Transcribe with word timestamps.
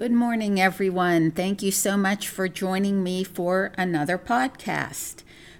Good 0.00 0.12
morning, 0.12 0.58
everyone. 0.58 1.30
Thank 1.30 1.62
you 1.62 1.70
so 1.70 1.98
much 1.98 2.26
for 2.26 2.48
joining 2.48 3.02
me 3.02 3.22
for 3.22 3.72
another 3.76 4.16
podcast. 4.16 5.16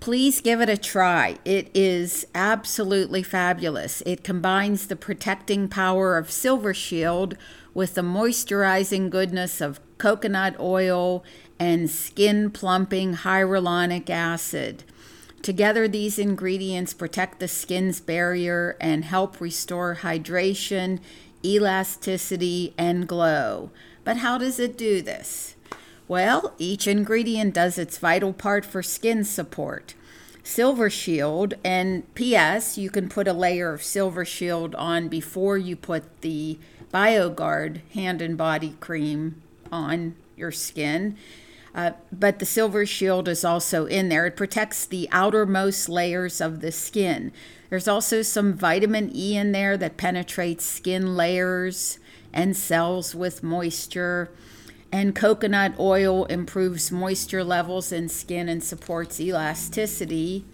Please 0.00 0.40
give 0.40 0.60
it 0.60 0.68
a 0.68 0.76
try. 0.76 1.38
It 1.44 1.70
is 1.74 2.26
absolutely 2.34 3.22
fabulous. 3.22 4.02
It 4.06 4.22
combines 4.22 4.86
the 4.86 4.94
protecting 4.94 5.68
power 5.68 6.16
of 6.16 6.30
Silver 6.30 6.72
Shield 6.72 7.36
with 7.74 7.94
the 7.94 8.02
moisturizing 8.02 9.10
goodness 9.10 9.60
of 9.60 9.80
coconut 9.98 10.54
oil 10.60 11.24
and 11.58 11.90
skin 11.90 12.50
plumping 12.50 13.16
hyaluronic 13.16 14.08
acid. 14.10 14.84
Together, 15.42 15.86
these 15.86 16.18
ingredients 16.18 16.92
protect 16.92 17.40
the 17.40 17.48
skin's 17.48 18.00
barrier 18.00 18.76
and 18.80 19.04
help 19.04 19.40
restore 19.40 19.98
hydration, 20.02 20.98
elasticity, 21.44 22.74
and 22.76 23.06
glow. 23.08 23.70
But 24.04 24.18
how 24.18 24.38
does 24.38 24.58
it 24.58 24.76
do 24.76 25.00
this? 25.00 25.54
Well, 26.08 26.54
each 26.58 26.86
ingredient 26.86 27.54
does 27.54 27.78
its 27.78 27.98
vital 27.98 28.32
part 28.32 28.64
for 28.64 28.82
skin 28.82 29.24
support. 29.24 29.94
Silver 30.42 30.88
Shield, 30.88 31.54
and 31.62 32.12
P.S., 32.14 32.78
you 32.78 32.88
can 32.88 33.10
put 33.10 33.28
a 33.28 33.34
layer 33.34 33.74
of 33.74 33.82
Silver 33.82 34.24
Shield 34.24 34.74
on 34.76 35.08
before 35.08 35.58
you 35.58 35.76
put 35.76 36.22
the 36.22 36.58
BioGuard 36.92 37.82
hand 37.92 38.22
and 38.22 38.38
body 38.38 38.74
cream 38.80 39.42
on 39.70 40.16
your 40.36 40.50
skin. 40.50 41.18
Uh, 41.74 41.92
but 42.10 42.38
the 42.38 42.46
silver 42.46 42.86
shield 42.86 43.28
is 43.28 43.44
also 43.44 43.86
in 43.86 44.08
there. 44.08 44.26
It 44.26 44.36
protects 44.36 44.86
the 44.86 45.08
outermost 45.12 45.88
layers 45.88 46.40
of 46.40 46.60
the 46.60 46.72
skin. 46.72 47.32
There's 47.70 47.88
also 47.88 48.22
some 48.22 48.54
vitamin 48.54 49.10
E 49.14 49.36
in 49.36 49.52
there 49.52 49.76
that 49.76 49.96
penetrates 49.96 50.64
skin 50.64 51.16
layers 51.16 51.98
and 52.32 52.56
cells 52.56 53.14
with 53.14 53.42
moisture. 53.42 54.30
And 54.90 55.14
coconut 55.14 55.74
oil 55.78 56.24
improves 56.26 56.90
moisture 56.90 57.44
levels 57.44 57.92
in 57.92 58.08
skin 58.08 58.48
and 58.48 58.64
supports 58.64 59.20
elasticity. 59.20 60.44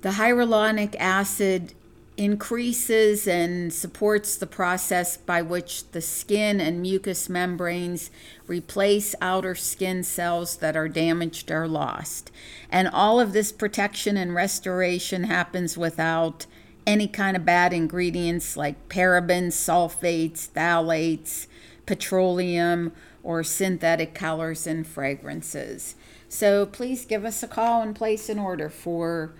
The 0.00 0.10
hyaluronic 0.10 0.96
acid 0.98 1.74
increases 2.16 3.26
and 3.26 3.72
supports 3.72 4.36
the 4.36 4.46
process 4.46 5.16
by 5.16 5.40
which 5.40 5.90
the 5.92 6.00
skin 6.00 6.60
and 6.60 6.82
mucous 6.82 7.28
membranes 7.28 8.10
replace 8.46 9.14
outer 9.20 9.54
skin 9.54 10.02
cells 10.02 10.56
that 10.56 10.76
are 10.76 10.88
damaged 10.88 11.50
or 11.50 11.66
lost. 11.66 12.30
And 12.70 12.88
all 12.88 13.18
of 13.18 13.32
this 13.32 13.50
protection 13.50 14.16
and 14.16 14.34
restoration 14.34 15.24
happens 15.24 15.78
without 15.78 16.46
any 16.86 17.08
kind 17.08 17.36
of 17.36 17.44
bad 17.44 17.72
ingredients 17.72 18.56
like 18.56 18.88
parabens, 18.88 19.52
sulfates, 19.52 20.50
phthalates, 20.50 21.46
petroleum, 21.86 22.92
or 23.22 23.42
synthetic 23.42 24.14
colors 24.14 24.66
and 24.66 24.86
fragrances. 24.86 25.94
So 26.28 26.66
please 26.66 27.04
give 27.04 27.24
us 27.24 27.42
a 27.42 27.48
call 27.48 27.82
and 27.82 27.94
place 27.94 28.28
an 28.28 28.38
order 28.38 28.68
for 28.68 29.32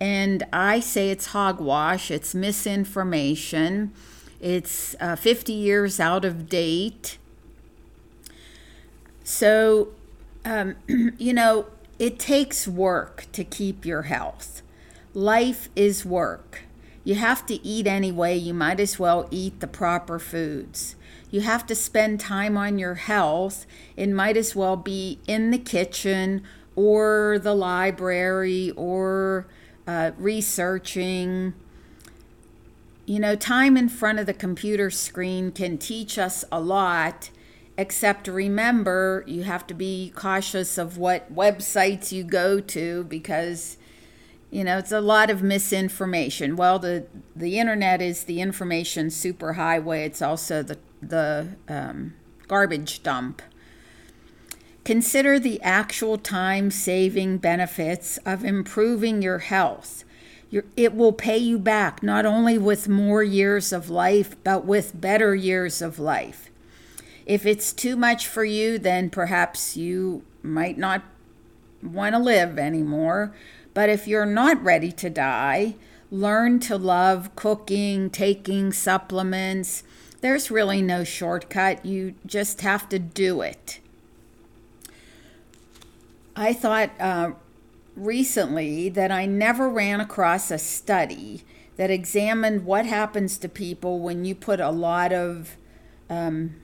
And 0.01 0.45
I 0.53 0.81
say 0.81 1.11
it's 1.11 1.27
hogwash, 1.27 2.11
it's 2.11 2.35
misinformation, 2.35 3.93
it's 4.41 4.97
uh, 5.01 5.15
50 5.15 5.53
years 5.53 6.01
out 6.01 6.25
of 6.25 6.49
date. 6.49 7.19
So, 9.23 9.91
um, 10.45 10.75
you 10.89 11.33
know, 11.33 11.67
it 12.01 12.19
takes 12.19 12.67
work 12.67 13.27
to 13.33 13.45
keep 13.45 13.87
your 13.87 14.03
health. 14.03 14.63
Life 15.15 15.69
is 15.77 16.05
work. 16.05 16.63
You 17.05 17.15
have 17.17 17.47
to 17.47 17.65
eat 17.65 17.87
anyway, 17.87 18.37
you 18.37 18.55
might 18.55 18.81
as 18.81 18.99
well 18.99 19.29
eat 19.31 19.61
the 19.61 19.67
proper 19.69 20.19
foods 20.19 20.97
you 21.33 21.41
have 21.41 21.67
to 21.67 21.75
spend 21.75 22.21
time 22.21 22.57
on 22.59 22.79
your 22.79 22.95
health. 22.95 23.67
It 23.97 24.11
might 24.11 24.37
as 24.37 24.55
well 24.55 24.77
be 24.77 25.19
in 25.27 25.51
the 25.51 25.59
kitchen 25.59 26.43
or 26.77 27.41
the 27.43 27.55
library 27.55 28.71
or 28.77 29.49
uh, 29.87 30.13
researching. 30.19 31.55
You 33.07 33.19
know, 33.19 33.35
time 33.35 33.79
in 33.79 33.89
front 33.89 34.19
of 34.19 34.27
the 34.27 34.35
computer 34.35 34.91
screen 34.91 35.53
can 35.53 35.79
teach 35.79 36.19
us 36.19 36.45
a 36.53 36.61
lot, 36.61 37.31
except 37.79 38.29
remember 38.29 39.25
you 39.27 39.45
have 39.45 39.67
to 39.69 39.75
be 39.75 40.13
cautious 40.15 40.77
of 40.77 40.99
what 40.99 41.35
websites 41.35 42.13
you 42.13 42.25
go 42.25 42.61
to 42.61 43.05
because 43.05 43.79
you 44.51 44.63
know 44.63 44.77
it's 44.77 44.93
a 44.93 45.01
lot 45.01 45.31
of 45.31 45.43
misinformation 45.43 46.57
well 46.57 46.79
the 46.79 47.07
the 47.35 47.59
internet 47.59 48.03
is 48.03 48.25
the 48.25 48.43
information 48.43 49.07
superhighway 49.07 50.05
it's 50.05 50.21
also 50.21 50.63
the 50.63 50.77
the 51.03 51.49
um, 51.69 52.15
garbage 52.49 53.03
dump. 53.03 53.43
Consider 54.85 55.39
the 55.39 55.61
actual 55.63 56.19
time 56.19 56.71
saving 56.71 57.39
benefits 57.39 58.19
of 58.27 58.45
improving 58.45 59.23
your 59.23 59.39
health. 59.39 60.05
Your, 60.51 60.65
it 60.77 60.95
will 60.95 61.13
pay 61.13 61.39
you 61.39 61.59
back 61.59 62.03
not 62.03 62.27
only 62.27 62.59
with 62.59 62.89
more 62.89 63.23
years 63.23 63.73
of 63.73 63.91
life, 63.91 64.37
but 64.45 64.65
with 64.65 65.01
better 65.01 65.35
years 65.35 65.81
of 65.81 65.99
life. 65.99 66.51
If 67.25 67.47
it's 67.47 67.73
too 67.73 67.97
much 67.97 68.27
for 68.27 68.45
you, 68.45 68.79
then 68.79 69.09
perhaps 69.09 69.77
you 69.77 70.25
might 70.43 70.77
not 70.77 71.03
want 71.83 72.15
to 72.15 72.19
live 72.19 72.59
anymore. 72.59 73.35
But 73.75 73.89
if 73.89 74.07
you're 74.07 74.27
not 74.27 74.63
ready 74.63 74.93
to 74.93 75.09
die, 75.09 75.77
learn 76.11 76.61
to 76.61 76.77
love 76.77 77.35
cooking, 77.37 78.11
taking 78.11 78.73
supplements, 78.73 79.85
there's 80.23 80.51
really 80.51 80.81
no 80.81 81.05
shortcut. 81.05 81.85
You 81.85 82.15
just 82.25 82.63
have 82.63 82.89
to 82.89 82.99
do 82.99 83.43
it. 83.43 83.81
I 86.35 86.53
thought 86.55 86.91
uh, 86.99 87.33
recently 87.95 88.89
that 88.89 89.11
I 89.11 89.27
never 89.27 89.69
ran 89.69 90.01
across 90.01 90.51
a 90.51 90.59
study 90.59 91.45
that 91.77 91.91
examined 91.91 92.65
what 92.65 92.87
happens 92.87 93.37
to 93.39 93.49
people 93.49 93.99
when 93.99 94.25
you 94.25 94.35
put 94.35 94.61
a 94.61 94.71
lot 94.71 95.13
of 95.13 95.57
um, 96.09 96.55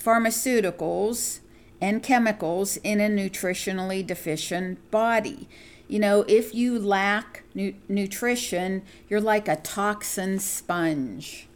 pharmaceuticals 0.00 1.40
and 1.80 2.02
chemicals 2.02 2.78
in 2.78 3.00
a 3.00 3.08
nutritionally 3.08 4.04
deficient 4.04 4.90
body. 4.90 5.48
You 5.86 5.98
know, 5.98 6.24
if 6.26 6.54
you 6.54 6.78
lack 6.78 7.44
nu- 7.54 7.74
nutrition, 7.88 8.82
you're 9.08 9.20
like 9.20 9.48
a 9.48 9.56
toxin 9.56 10.38
sponge. 10.38 11.47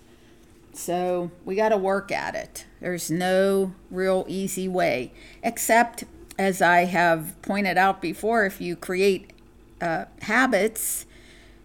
So 0.73 1.31
we 1.45 1.55
got 1.55 1.69
to 1.69 1.77
work 1.77 2.11
at 2.11 2.35
it. 2.35 2.67
There's 2.81 3.11
no 3.11 3.75
real 3.91 4.25
easy 4.29 4.69
way, 4.69 5.13
except 5.43 6.05
as 6.39 6.63
I 6.63 6.87
have 6.87 7.41
pointed 7.43 7.77
out 7.77 8.01
before, 8.01 8.47
if 8.47 8.61
you 8.61 8.75
create 8.75 9.33
uh, 9.81 10.07
habits, 10.23 11.07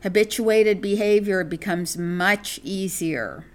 habituated 0.03 0.81
behavior 0.81 1.43
becomes 1.43 1.97
much 1.97 2.59
easier. 2.63 3.45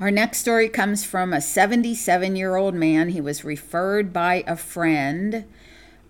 Our 0.00 0.10
next 0.10 0.38
story 0.38 0.68
comes 0.68 1.04
from 1.04 1.32
a 1.32 1.40
77 1.40 2.36
year 2.36 2.56
old 2.56 2.74
man. 2.74 3.10
He 3.10 3.20
was 3.20 3.44
referred 3.44 4.12
by 4.12 4.44
a 4.46 4.56
friend. 4.56 5.44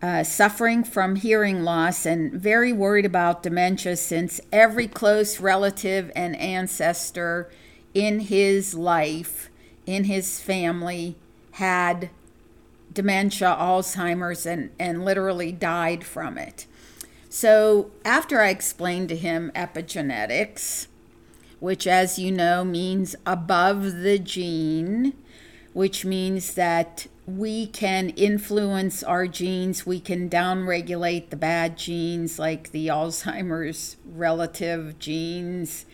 Uh, 0.02 0.22
suffering 0.22 0.84
from 0.84 1.16
hearing 1.16 1.62
loss 1.62 2.04
and 2.04 2.30
very 2.32 2.74
worried 2.74 3.06
about 3.06 3.42
dementia 3.42 3.96
since 3.96 4.38
every 4.52 4.86
close 4.86 5.40
relative 5.40 6.12
and 6.14 6.36
ancestor 6.36 7.50
in 7.94 8.20
his 8.20 8.74
life, 8.74 9.48
in 9.86 10.04
his 10.04 10.40
family, 10.40 11.16
had 11.52 12.10
dementia, 12.92 13.56
Alzheimer's, 13.58 14.44
and, 14.44 14.70
and 14.78 15.04
literally 15.04 15.52
died 15.52 16.04
from 16.04 16.36
it. 16.36 16.66
So, 17.28 17.90
after 18.04 18.40
I 18.40 18.50
explained 18.50 19.08
to 19.08 19.16
him 19.16 19.50
epigenetics, 19.54 20.86
which, 21.58 21.86
as 21.86 22.18
you 22.18 22.30
know, 22.30 22.64
means 22.64 23.16
above 23.26 24.02
the 24.02 24.18
gene, 24.18 25.14
which 25.72 26.04
means 26.04 26.54
that 26.54 27.06
we 27.26 27.66
can 27.66 28.10
influence 28.10 29.02
our 29.02 29.26
genes, 29.26 29.86
we 29.86 29.98
can 29.98 30.28
downregulate 30.28 31.30
the 31.30 31.36
bad 31.36 31.76
genes 31.76 32.38
like 32.38 32.70
the 32.70 32.88
Alzheimer's 32.88 33.96
relative 34.04 34.98
genes, 34.98 35.86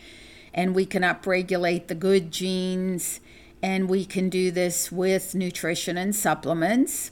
and 0.53 0.75
we 0.75 0.85
can 0.87 1.03
upregulate 1.03 1.87
the 1.87 1.95
good 1.95 2.31
genes 2.31 3.21
and 3.63 3.89
we 3.89 4.05
can 4.05 4.29
do 4.29 4.51
this 4.51 4.91
with 4.91 5.35
nutrition 5.35 5.97
and 5.97 6.15
supplements. 6.15 7.11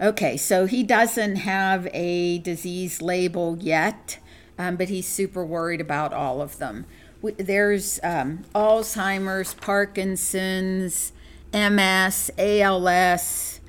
Okay, 0.00 0.36
so 0.36 0.66
he 0.66 0.82
doesn't 0.82 1.36
have 1.36 1.86
a 1.92 2.38
disease 2.38 3.00
label 3.00 3.56
yet, 3.60 4.18
um, 4.58 4.76
but 4.76 4.88
he's 4.88 5.06
super 5.06 5.44
worried 5.44 5.80
about 5.80 6.12
all 6.12 6.42
of 6.42 6.58
them. 6.58 6.86
There's 7.22 8.00
um, 8.02 8.44
Alzheimer's, 8.52 9.54
Parkinson's, 9.54 11.12
MS, 11.54 12.32
ALS. 12.36 13.60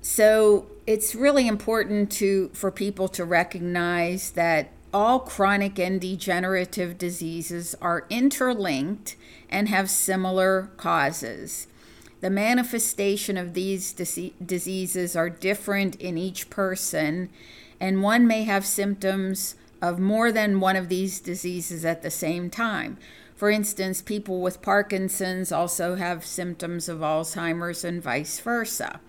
So 0.00 0.66
it's 0.86 1.14
really 1.14 1.46
important 1.46 2.10
to 2.12 2.48
for 2.54 2.70
people 2.70 3.08
to 3.08 3.24
recognize 3.24 4.30
that 4.30 4.70
all 4.94 5.18
chronic 5.18 5.76
and 5.76 6.00
degenerative 6.00 6.96
diseases 6.96 7.74
are 7.82 8.06
interlinked 8.08 9.16
and 9.50 9.68
have 9.68 9.90
similar 9.90 10.70
causes. 10.76 11.66
The 12.20 12.30
manifestation 12.30 13.36
of 13.36 13.54
these 13.54 13.92
diseases 13.92 15.16
are 15.16 15.28
different 15.28 15.96
in 15.96 16.16
each 16.16 16.48
person, 16.48 17.28
and 17.80 18.02
one 18.02 18.26
may 18.26 18.44
have 18.44 18.64
symptoms 18.64 19.56
of 19.82 19.98
more 19.98 20.30
than 20.30 20.60
one 20.60 20.76
of 20.76 20.88
these 20.88 21.20
diseases 21.20 21.84
at 21.84 22.02
the 22.02 22.10
same 22.10 22.48
time. 22.48 22.96
For 23.34 23.50
instance, 23.50 24.00
people 24.00 24.40
with 24.40 24.62
Parkinson's 24.62 25.50
also 25.50 25.96
have 25.96 26.24
symptoms 26.24 26.88
of 26.88 27.00
Alzheimer's 27.00 27.84
and 27.84 28.00
vice 28.00 28.38
versa. 28.38 29.00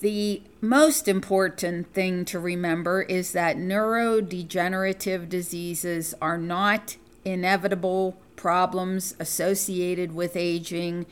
The 0.00 0.42
most 0.62 1.08
important 1.08 1.92
thing 1.92 2.24
to 2.26 2.38
remember 2.38 3.02
is 3.02 3.32
that 3.32 3.58
neurodegenerative 3.58 5.28
diseases 5.28 6.14
are 6.22 6.38
not 6.38 6.96
inevitable 7.22 8.16
problems 8.34 9.14
associated 9.18 10.14
with 10.14 10.36
aging, 10.36 11.04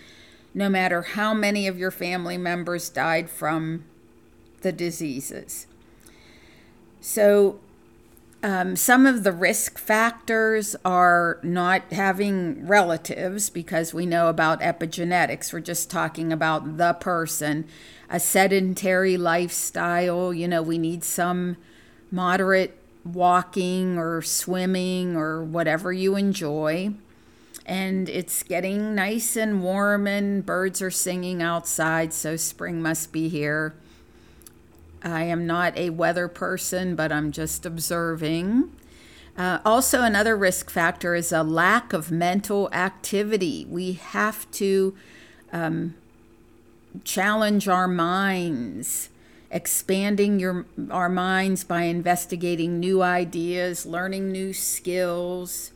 no 0.55 0.71
matter 0.71 1.03
how 1.03 1.35
many 1.35 1.67
of 1.67 1.79
your 1.79 1.91
family 1.91 2.39
members 2.39 2.89
died 2.89 3.29
from 3.29 3.85
the 4.63 4.73
diseases. 4.73 5.67
So, 7.03 7.61
um, 8.43 8.77
some 8.77 9.05
of 9.05 9.25
the 9.25 9.33
risk 9.33 9.79
factors 9.79 10.77
are 10.85 11.41
not 11.43 11.83
having 11.93 12.67
relatives 12.67 13.51
because 13.51 13.93
we 13.93 14.07
know 14.07 14.29
about 14.29 14.61
epigenetics. 14.61 15.53
We're 15.53 15.61
just 15.61 15.91
talking 15.91 16.33
about 16.33 16.77
the 16.77 16.93
person. 16.95 17.67
A 18.09 18.21
sedentary 18.21 19.17
lifestyle, 19.17 20.33
you 20.33 20.47
know, 20.47 20.63
we 20.63 20.79
need 20.79 21.03
some 21.03 21.57
moderate 22.11 22.79
walking 23.05 23.99
or 23.99 24.23
swimming 24.23 25.17
or 25.17 25.43
whatever 25.43 25.93
you 25.93 26.15
enjoy. 26.17 26.93
And 27.67 28.09
it's 28.09 28.43
getting 28.45 28.95
nice 28.95 29.37
and 29.37 29.63
warm, 29.63 30.07
and 30.07 30.47
birds 30.47 30.81
are 30.81 30.91
singing 30.91 31.43
outside, 31.43 32.15
so 32.15 32.37
spring 32.37 32.81
must 32.81 33.13
be 33.13 33.29
here. 33.29 33.75
I 35.03 35.25
am 35.25 35.47
not 35.47 35.77
a 35.77 35.91
weather 35.91 36.29
person, 36.29 36.97
but 36.97 37.13
I'm 37.13 37.33
just 37.33 37.65
observing. 37.65 38.73
Uh, 39.37 39.61
also, 39.65 40.03
another 40.03 40.37
risk 40.37 40.69
factor 40.69 41.15
is 41.15 41.31
a 41.31 41.45
lack 41.45 41.93
of 41.93 42.11
mental 42.11 42.69
activity. 42.73 43.65
We 43.71 43.93
have 43.93 44.51
to 44.53 44.97
um, 45.53 45.95
challenge 47.05 47.69
our 47.69 47.87
minds, 47.87 49.11
expanding 49.51 50.41
your 50.41 50.67
our 50.91 51.09
minds 51.09 51.63
by 51.63 51.83
investigating 51.83 52.81
new 52.81 53.01
ideas, 53.01 53.87
learning 53.87 54.33
new 54.33 54.53
skills. 54.53 55.71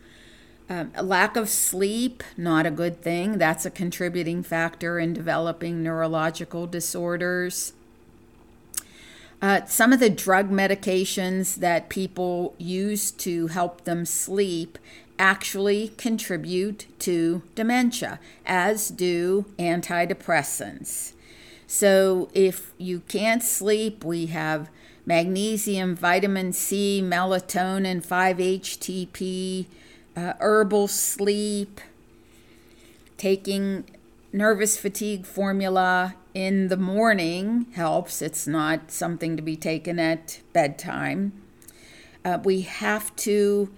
Um, 0.68 0.90
a 0.94 1.02
lack 1.02 1.36
of 1.36 1.48
sleep, 1.48 2.22
not 2.36 2.66
a 2.66 2.70
good 2.70 3.02
thing. 3.02 3.38
That's 3.38 3.66
a 3.66 3.70
contributing 3.70 4.42
factor 4.42 4.98
in 4.98 5.12
developing 5.12 5.82
neurological 5.82 6.66
disorders. 6.66 7.74
Uh, 9.42 9.64
some 9.64 9.92
of 9.92 9.98
the 9.98 10.08
drug 10.08 10.50
medications 10.50 11.56
that 11.56 11.88
people 11.88 12.54
use 12.58 13.10
to 13.10 13.48
help 13.48 13.82
them 13.82 14.06
sleep 14.06 14.78
actually 15.18 15.88
contribute 15.98 16.86
to 17.00 17.42
dementia, 17.56 18.20
as 18.46 18.88
do 18.88 19.44
antidepressants. 19.58 21.12
So, 21.66 22.30
if 22.34 22.72
you 22.78 23.00
can't 23.08 23.42
sleep, 23.42 24.04
we 24.04 24.26
have 24.26 24.70
magnesium, 25.04 25.96
vitamin 25.96 26.52
C, 26.52 27.02
melatonin, 27.02 28.06
5-HTP, 28.06 29.66
uh, 30.16 30.34
herbal 30.38 30.86
sleep, 30.86 31.80
taking 33.16 33.84
nervous 34.32 34.76
fatigue 34.76 35.26
formula 35.26 36.14
in 36.34 36.68
the 36.68 36.76
morning 36.76 37.66
helps. 37.74 38.22
It's 38.22 38.46
not 38.46 38.90
something 38.90 39.36
to 39.36 39.42
be 39.42 39.56
taken 39.56 39.98
at 39.98 40.40
bedtime. 40.52 41.32
Uh, 42.24 42.38
we 42.42 42.62
have 42.62 43.14
to 43.16 43.72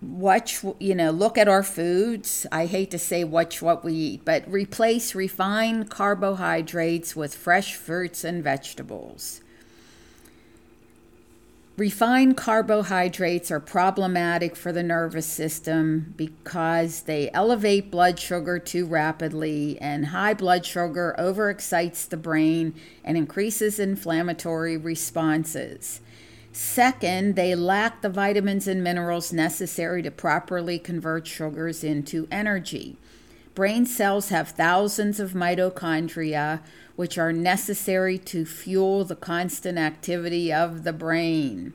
watch, 0.00 0.64
you 0.78 0.94
know, 0.94 1.10
look 1.10 1.36
at 1.36 1.48
our 1.48 1.62
foods. 1.62 2.46
I 2.52 2.66
hate 2.66 2.90
to 2.92 2.98
say 2.98 3.24
watch 3.24 3.60
what 3.60 3.84
we 3.84 3.92
eat, 3.92 4.24
but 4.24 4.50
replace 4.50 5.14
refined 5.14 5.90
carbohydrates 5.90 7.16
with 7.16 7.34
fresh 7.34 7.74
fruits 7.74 8.24
and 8.24 8.42
vegetables. 8.42 9.40
Refined 11.76 12.38
carbohydrates 12.38 13.50
are 13.50 13.60
problematic 13.60 14.56
for 14.56 14.72
the 14.72 14.82
nervous 14.82 15.26
system 15.26 16.14
because 16.16 17.02
they 17.02 17.30
elevate 17.32 17.90
blood 17.90 18.18
sugar 18.18 18.58
too 18.58 18.86
rapidly, 18.86 19.78
and 19.78 20.06
high 20.06 20.32
blood 20.32 20.64
sugar 20.64 21.14
overexcites 21.18 22.08
the 22.08 22.16
brain 22.16 22.72
and 23.04 23.18
increases 23.18 23.78
inflammatory 23.78 24.78
responses. 24.78 26.00
Second, 26.50 27.36
they 27.36 27.54
lack 27.54 28.00
the 28.00 28.08
vitamins 28.08 28.66
and 28.66 28.82
minerals 28.82 29.30
necessary 29.30 30.00
to 30.00 30.10
properly 30.10 30.78
convert 30.78 31.26
sugars 31.26 31.84
into 31.84 32.26
energy. 32.30 32.96
Brain 33.54 33.84
cells 33.84 34.30
have 34.30 34.48
thousands 34.48 35.20
of 35.20 35.32
mitochondria, 35.32 36.60
which 36.96 37.18
are 37.18 37.32
necessary 37.32 38.18
to 38.18 38.44
fuel 38.44 39.04
the 39.04 39.16
constant 39.16 39.78
activity 39.78 40.52
of 40.52 40.82
the 40.82 40.92
brain. 40.92 41.74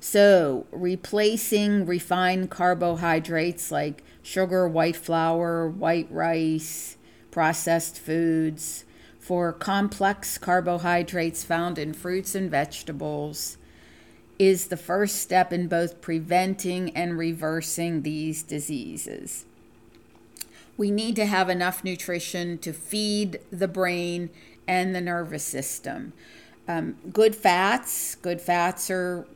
So, 0.00 0.66
replacing 0.70 1.86
refined 1.86 2.50
carbohydrates 2.50 3.70
like 3.70 4.02
sugar, 4.22 4.68
white 4.68 4.96
flour, 4.96 5.68
white 5.68 6.08
rice, 6.10 6.96
processed 7.30 7.98
foods 7.98 8.84
for 9.18 9.52
complex 9.52 10.38
carbohydrates 10.38 11.44
found 11.44 11.78
in 11.78 11.92
fruits 11.92 12.34
and 12.34 12.50
vegetables 12.50 13.58
is 14.38 14.68
the 14.68 14.76
first 14.76 15.16
step 15.16 15.52
in 15.52 15.68
both 15.68 16.00
preventing 16.00 16.96
and 16.96 17.18
reversing 17.18 18.02
these 18.02 18.42
diseases 18.42 19.44
we 20.78 20.90
need 20.90 21.16
to 21.16 21.26
have 21.26 21.50
enough 21.50 21.84
nutrition 21.84 22.56
to 22.58 22.72
feed 22.72 23.40
the 23.50 23.68
brain 23.68 24.30
and 24.66 24.94
the 24.94 25.00
nervous 25.00 25.44
system. 25.44 26.14
um, 26.68 26.96
good 27.12 27.34
fats. 27.34 28.14
Good 28.14 28.40
fats 28.40 28.90
are 28.90 29.26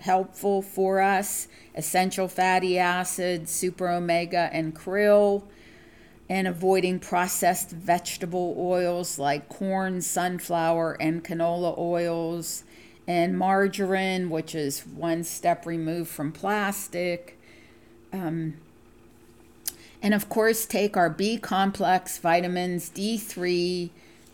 helpful 0.00 0.62
for 0.62 1.00
us. 1.00 1.48
Essential 1.74 2.28
fatty 2.28 2.78
acids, 2.78 3.50
super 3.50 3.88
omega, 3.88 4.50
and 4.52 4.74
krill. 4.74 5.44
And 6.28 6.48
avoiding 6.48 6.98
processed 6.98 7.70
vegetable 7.70 8.56
oils 8.58 9.18
like 9.18 9.48
corn, 9.48 10.00
sunflower, 10.02 10.96
and 11.00 11.24
canola 11.24 11.78
oils. 11.78 12.64
And 13.06 13.38
margarine, 13.38 14.28
which 14.28 14.54
is 14.54 14.80
one 14.80 15.22
step 15.22 15.64
removed 15.64 16.10
from 16.10 16.32
plastic. 16.32 17.38
Um, 18.12 18.54
and 20.02 20.14
of 20.14 20.28
course, 20.28 20.66
take 20.66 20.96
our 20.96 21.10
B 21.10 21.38
complex 21.38 22.18
vitamins, 22.18 22.90
D3, 22.90 23.90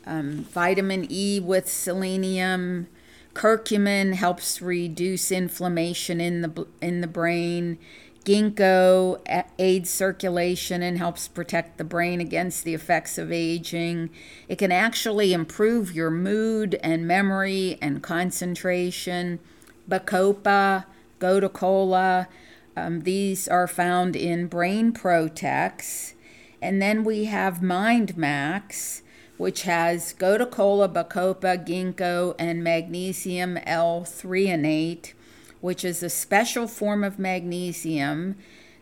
um, 0.07 0.45
vitamin 0.45 1.07
E 1.11 1.41
with 1.41 1.69
selenium. 1.69 2.89
Curcumin 3.35 4.15
helps 4.15 4.61
reduce 4.61 5.33
inflammation 5.33 6.21
in 6.21 6.43
the 6.43 6.67
in 6.81 7.01
the 7.01 7.07
brain. 7.07 7.79
Ginkgo 8.25 9.21
aids 9.59 9.91
circulation 9.91 10.81
and 10.81 10.97
helps 10.97 11.27
protect 11.27 11.79
the 11.79 11.85
brain 11.85 12.21
against 12.21 12.63
the 12.65 12.75
effects 12.75 13.19
of 13.19 13.33
aging. 13.33 14.11
It 14.49 14.59
can 14.59 14.71
actually 14.71 15.33
improve 15.33 15.93
your 15.93 16.11
mood 16.11 16.79
and 16.85 17.07
memory 17.07 17.79
and 17.83 18.01
concentration. 18.01 19.41
Bacopa, 19.89 20.85
Gotu 21.19 21.53
Kola, 21.53 22.29
um, 22.77 23.01
these 23.01 23.49
are 23.49 23.67
found 23.67 24.17
in 24.17 24.47
Brain 24.47 24.93
Protex. 24.93 26.15
And 26.61 26.81
then 26.81 27.05
we 27.05 27.25
have 27.25 27.63
Mind 27.63 28.17
Max, 28.17 29.03
which 29.37 29.63
has 29.63 30.15
Gotu 30.15 30.51
Kola, 30.51 30.89
Bacopa, 30.89 31.67
Ginkgo, 31.67 32.35
and 32.39 32.63
magnesium 32.63 33.59
L-threonate, 33.67 35.13
which 35.61 35.85
is 35.85 36.03
a 36.03 36.11
special 36.11 36.69
form 36.69 37.03
of 37.03 37.19
magnesium 37.19 38.37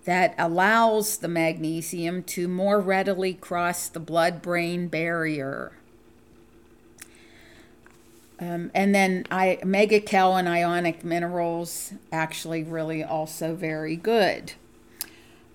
that 0.04 0.34
allows 0.38 1.18
the 1.18 1.28
magnesium 1.28 2.22
to 2.22 2.48
more 2.48 2.80
readily 2.80 3.34
cross 3.34 3.88
the 3.88 4.00
blood 4.00 4.42
brain 4.42 4.88
barrier. 4.88 5.72
Um, 8.40 8.70
and 8.74 8.94
then 8.94 9.26
I, 9.30 9.58
mega 9.62 9.66
Mega-Chel 9.66 10.36
and 10.36 10.48
ionic 10.48 11.04
minerals 11.04 11.92
actually 12.10 12.62
really 12.62 13.04
also 13.04 13.54
very 13.54 13.96
good. 13.96 14.54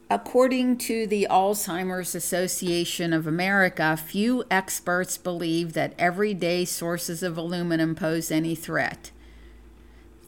According 0.07 0.77
to 0.79 1.07
the 1.07 1.25
Alzheimer's 1.31 2.13
Association 2.13 3.11
of 3.11 3.25
America, 3.25 3.97
few 3.97 4.43
experts 4.51 5.17
believe 5.17 5.73
that 5.73 5.95
everyday 5.97 6.63
sources 6.63 7.23
of 7.23 7.39
aluminum 7.39 7.95
pose 7.95 8.29
any 8.29 8.53
threat. 8.53 9.09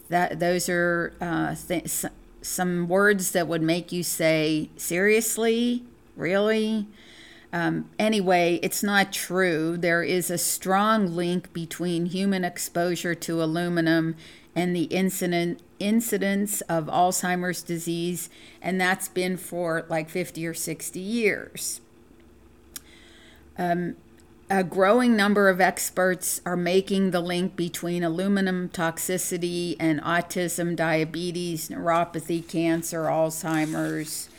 That 0.09 0.39
those 0.39 0.67
are 0.67 1.13
uh, 1.21 1.53
th- 1.67 2.05
some 2.41 2.87
words 2.87 3.31
that 3.31 3.47
would 3.47 3.61
make 3.61 3.91
you 3.91 4.01
say, 4.01 4.71
"Seriously, 4.77 5.83
really?" 6.15 6.87
Um, 7.53 7.89
anyway, 7.97 8.59
it's 8.61 8.83
not 8.83 9.13
true. 9.13 9.77
There 9.77 10.03
is 10.03 10.29
a 10.29 10.37
strong 10.37 11.15
link 11.15 11.53
between 11.53 12.07
human 12.07 12.43
exposure 12.43 13.15
to 13.15 13.41
aluminum 13.41 14.15
and 14.55 14.75
the 14.75 14.85
incident 14.85 15.61
incidence 15.79 16.61
of 16.61 16.87
Alzheimer's 16.87 17.61
disease, 17.61 18.29
and 18.61 18.81
that's 18.81 19.07
been 19.07 19.37
for 19.37 19.85
like 19.87 20.09
50 20.09 20.45
or 20.47 20.53
60 20.53 20.99
years. 20.99 21.81
Um, 23.57 23.95
a 24.49 24.63
growing 24.63 25.15
number 25.15 25.49
of 25.49 25.59
experts 25.59 26.41
are 26.45 26.55
making 26.55 27.11
the 27.11 27.19
link 27.19 27.55
between 27.55 28.03
aluminum 28.03 28.69
toxicity 28.69 29.75
and 29.79 30.01
autism, 30.01 30.75
diabetes, 30.75 31.69
neuropathy, 31.69 32.47
cancer, 32.47 33.03
Alzheimer's. 33.03 34.29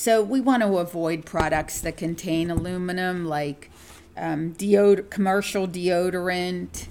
So 0.00 0.22
we 0.22 0.40
want 0.40 0.62
to 0.62 0.78
avoid 0.78 1.26
products 1.26 1.82
that 1.82 1.98
contain 1.98 2.50
aluminum, 2.50 3.26
like 3.26 3.70
um, 4.16 4.54
deod- 4.54 5.10
commercial 5.10 5.68
deodorant, 5.68 6.86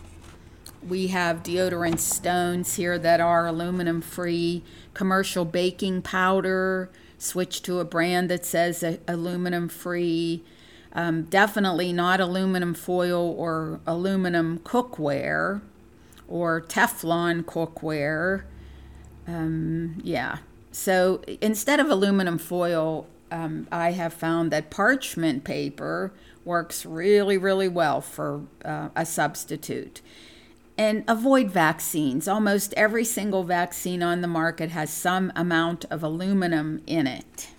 we 0.87 1.07
have 1.07 1.41
deodorant 1.41 1.97
stones 1.97 2.75
here 2.75 2.99
that 2.99 3.19
are 3.19 3.47
aluminum 3.47 4.01
free, 4.01 4.61
commercial 4.93 5.43
baking 5.43 6.03
powder, 6.03 6.91
switch 7.17 7.63
to 7.63 7.79
a 7.79 7.83
brand 7.83 8.29
that 8.29 8.45
says 8.45 8.83
aluminum 9.07 9.69
free. 9.69 10.43
Um, 10.93 11.23
definitely 11.23 11.91
not 11.91 12.19
aluminum 12.19 12.75
foil 12.75 13.33
or 13.39 13.79
aluminum 13.87 14.59
cookware 14.59 15.61
or 16.27 16.61
Teflon 16.61 17.41
cookware. 17.41 18.43
Um, 19.27 19.99
yeah. 20.03 20.37
So 20.79 21.21
instead 21.41 21.81
of 21.81 21.89
aluminum 21.89 22.37
foil, 22.37 23.05
um, 23.31 23.67
I 23.69 23.91
have 23.91 24.13
found 24.13 24.49
that 24.51 24.69
parchment 24.69 25.43
paper 25.43 26.13
works 26.45 26.85
really, 26.85 27.37
really 27.37 27.67
well 27.67 27.99
for 27.99 28.43
uh, 28.63 28.87
a 28.95 29.05
substitute 29.05 29.99
and 30.77 31.03
avoid 31.05 31.51
vaccines. 31.51 32.29
Almost 32.29 32.73
every 32.75 33.03
single 33.03 33.43
vaccine 33.43 34.01
on 34.01 34.21
the 34.21 34.27
market 34.27 34.69
has 34.69 34.89
some 34.89 35.33
amount 35.35 35.83
of 35.91 36.01
aluminum 36.01 36.81
in 36.87 37.07
it. 37.07 37.49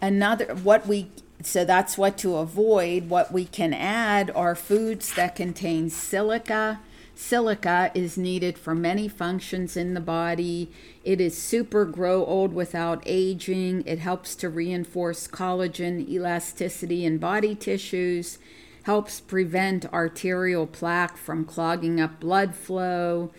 Another, 0.00 0.54
what 0.54 0.86
we, 0.86 1.08
so 1.42 1.64
that's 1.64 1.98
what 1.98 2.16
to 2.18 2.36
avoid. 2.36 3.08
What 3.10 3.32
we 3.32 3.44
can 3.44 3.74
add 3.74 4.30
are 4.36 4.54
foods 4.54 5.12
that 5.14 5.34
contain 5.34 5.90
silica. 5.90 6.78
Silica 7.14 7.90
is 7.94 8.16
needed 8.16 8.58
for 8.58 8.74
many 8.74 9.08
functions 9.08 9.76
in 9.76 9.94
the 9.94 10.00
body. 10.00 10.70
It 11.04 11.20
is 11.20 11.36
super 11.36 11.84
grow 11.84 12.24
old 12.24 12.52
without 12.52 13.02
aging. 13.06 13.84
It 13.86 13.98
helps 13.98 14.34
to 14.36 14.48
reinforce 14.48 15.28
collagen 15.28 16.08
elasticity 16.08 17.04
in 17.04 17.18
body 17.18 17.54
tissues 17.54 18.38
helps 18.84 19.20
prevent 19.20 19.92
arterial 19.92 20.66
plaque 20.66 21.16
from 21.16 21.44
clogging 21.44 22.00
up 22.00 22.20
blood 22.20 22.54
flow. 22.54 23.30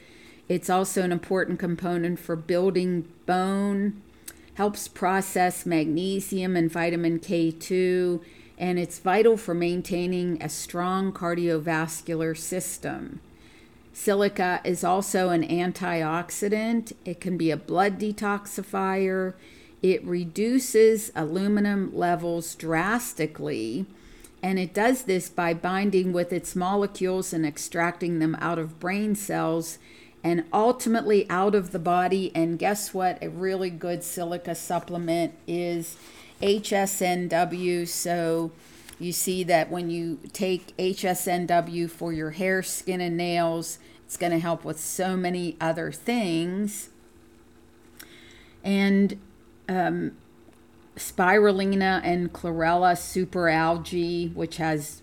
It's 0.48 0.70
also 0.70 1.02
an 1.02 1.12
important 1.12 1.60
component 1.60 2.20
for 2.20 2.36
building 2.36 3.08
bone, 3.26 4.02
helps 4.56 4.88
process 4.88 5.66
magnesium 5.66 6.56
and 6.56 6.72
vitamin 6.72 7.20
K2, 7.20 8.22
and 8.58 8.78
it's 8.80 9.00
vital 9.00 9.36
for 9.36 9.54
maintaining 9.54 10.42
a 10.42 10.50
strong 10.50 11.12
cardiovascular 11.12 12.38
system. 12.38 13.20
Silica 13.94 14.60
is 14.64 14.84
also 14.84 15.30
an 15.30 15.48
antioxidant. 15.48 16.94
It 17.06 17.22
can 17.22 17.38
be 17.38 17.52
a 17.52 17.58
blood 17.58 18.00
detoxifier. 18.00 19.34
It 19.82 20.04
reduces 20.04 21.12
aluminum 21.16 21.96
levels 21.96 22.56
drastically 22.56 23.86
and 24.44 24.60
it 24.60 24.74
does 24.74 25.04
this 25.04 25.30
by 25.30 25.54
binding 25.54 26.12
with 26.12 26.34
its 26.34 26.54
molecules 26.54 27.32
and 27.32 27.46
extracting 27.46 28.20
them 28.20 28.36
out 28.42 28.60
of 28.60 28.78
brain 28.78 29.16
cells 29.16 29.78
and 30.22 30.44
ultimately 30.52 31.30
out 31.30 31.56
of 31.56 31.72
the 31.72 31.80
body. 31.80 32.30
And 32.36 32.60
guess 32.60 32.94
what? 32.94 33.24
A 33.24 33.30
really 33.30 33.70
good 33.70 34.04
silica 34.04 34.54
supplement 34.54 35.34
is 35.48 35.96
HSNW. 36.42 37.88
So 37.88 38.52
you 39.04 39.12
see 39.12 39.44
that 39.44 39.70
when 39.70 39.90
you 39.90 40.20
take 40.32 40.76
HSNW 40.78 41.90
for 41.90 42.14
your 42.14 42.32
hair, 42.32 42.64
skin, 42.64 43.02
and 43.02 43.18
nails, 43.18 43.80
it's 44.06 44.18
going 44.18 44.32
to 44.32 44.40
help 44.40 44.64
with 44.64 44.80
so 44.80 45.18
many 45.18 45.58
other 45.60 45.92
things. 45.92 46.90
And 48.64 49.20
um, 49.68 50.18
spirulina 50.96 52.02
and 52.04 52.32
chlorella 52.32 52.94
superalgae, 52.94 54.34
which 54.34 54.58
has 54.58 55.02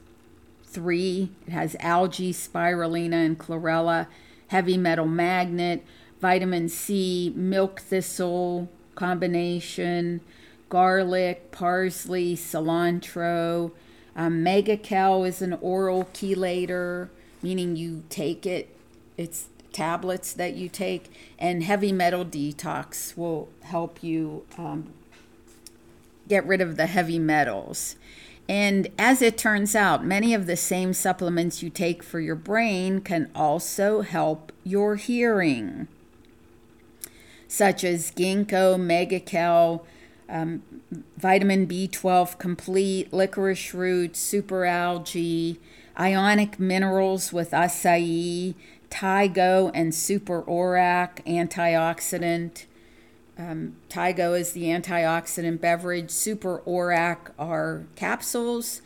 three. 0.64 1.30
It 1.47 1.50
has 1.50 1.76
algae, 1.80 2.33
spirulina, 2.33 3.26
and 3.26 3.38
chlorella, 3.38 4.07
heavy 4.49 4.76
metal 4.76 5.07
magnet, 5.07 5.85
vitamin 6.21 6.69
C, 6.69 7.33
milk 7.35 7.80
thistle 7.80 8.69
combination, 8.95 10.21
garlic, 10.69 11.50
parsley, 11.50 12.37
cilantro. 12.37 13.73
Um, 14.17 14.43
Mega-Chel 14.43 15.25
is 15.25 15.40
an 15.40 15.55
oral 15.61 16.05
chelator, 16.12 17.09
meaning 17.43 17.76
you 17.76 18.02
take 18.09 18.45
it, 18.45 18.75
it's 19.17 19.49
tablets 19.73 20.33
that 20.33 20.55
you 20.55 20.69
take, 20.69 21.12
and 21.38 21.62
heavy 21.62 21.93
metal 21.93 22.25
detox 22.25 23.17
will 23.17 23.49
help 23.62 24.02
you 24.02 24.45
um, 24.59 24.93
get 26.29 26.45
rid 26.47 26.61
of 26.61 26.76
the 26.76 26.87
heavy 26.87 27.19
metals. 27.19 27.97
And 28.49 28.88
as 28.99 29.23
it 29.23 29.38
turns 29.38 29.76
out, 29.76 30.05
many 30.05 30.35
of 30.35 30.47
the 30.47 30.57
same 30.57 30.93
supplements 30.93 31.62
you 31.62 31.71
take 31.71 32.02
for 32.02 32.19
your 32.19 32.35
brain 32.35 33.00
can 33.00 33.31
also 33.33 34.00
help 34.00 34.50
your 34.64 34.97
hearing, 34.97 35.87
such 37.47 37.85
as 37.85 38.11
ginkgo, 38.11 38.79
Mega-Chel, 38.79 39.87
um, 40.31 40.63
vitamin 41.17 41.67
B12 41.67 42.39
complete, 42.39 43.13
licorice 43.13 43.75
root, 43.75 44.17
super 44.17 44.65
algae, 44.65 45.59
ionic 45.99 46.59
minerals 46.59 47.33
with 47.33 47.51
acai, 47.51 48.55
Thai-Go 48.89 49.71
and 49.75 49.95
Super 49.95 50.43
ORAC 50.43 51.25
antioxidant. 51.25 52.67
Um, 53.39 53.77
Thai-Go 53.89 54.35
is 54.35 54.53
the 54.53 54.65
antioxidant 54.65 55.61
beverage. 55.61 56.11
Super 56.11 56.61
ORAC 56.67 57.31
are 57.39 57.85
capsules, 57.97 58.83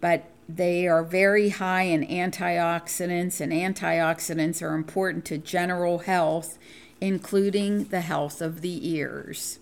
but 0.00 0.30
they 0.48 0.86
are 0.86 1.02
very 1.02 1.50
high 1.50 1.82
in 1.82 2.06
antioxidants, 2.06 3.40
and 3.40 3.52
antioxidants 3.52 4.62
are 4.62 4.74
important 4.74 5.24
to 5.26 5.36
general 5.36 5.98
health, 5.98 6.58
including 7.00 7.84
the 7.84 8.00
health 8.00 8.40
of 8.40 8.62
the 8.62 8.88
ears. 8.88 9.58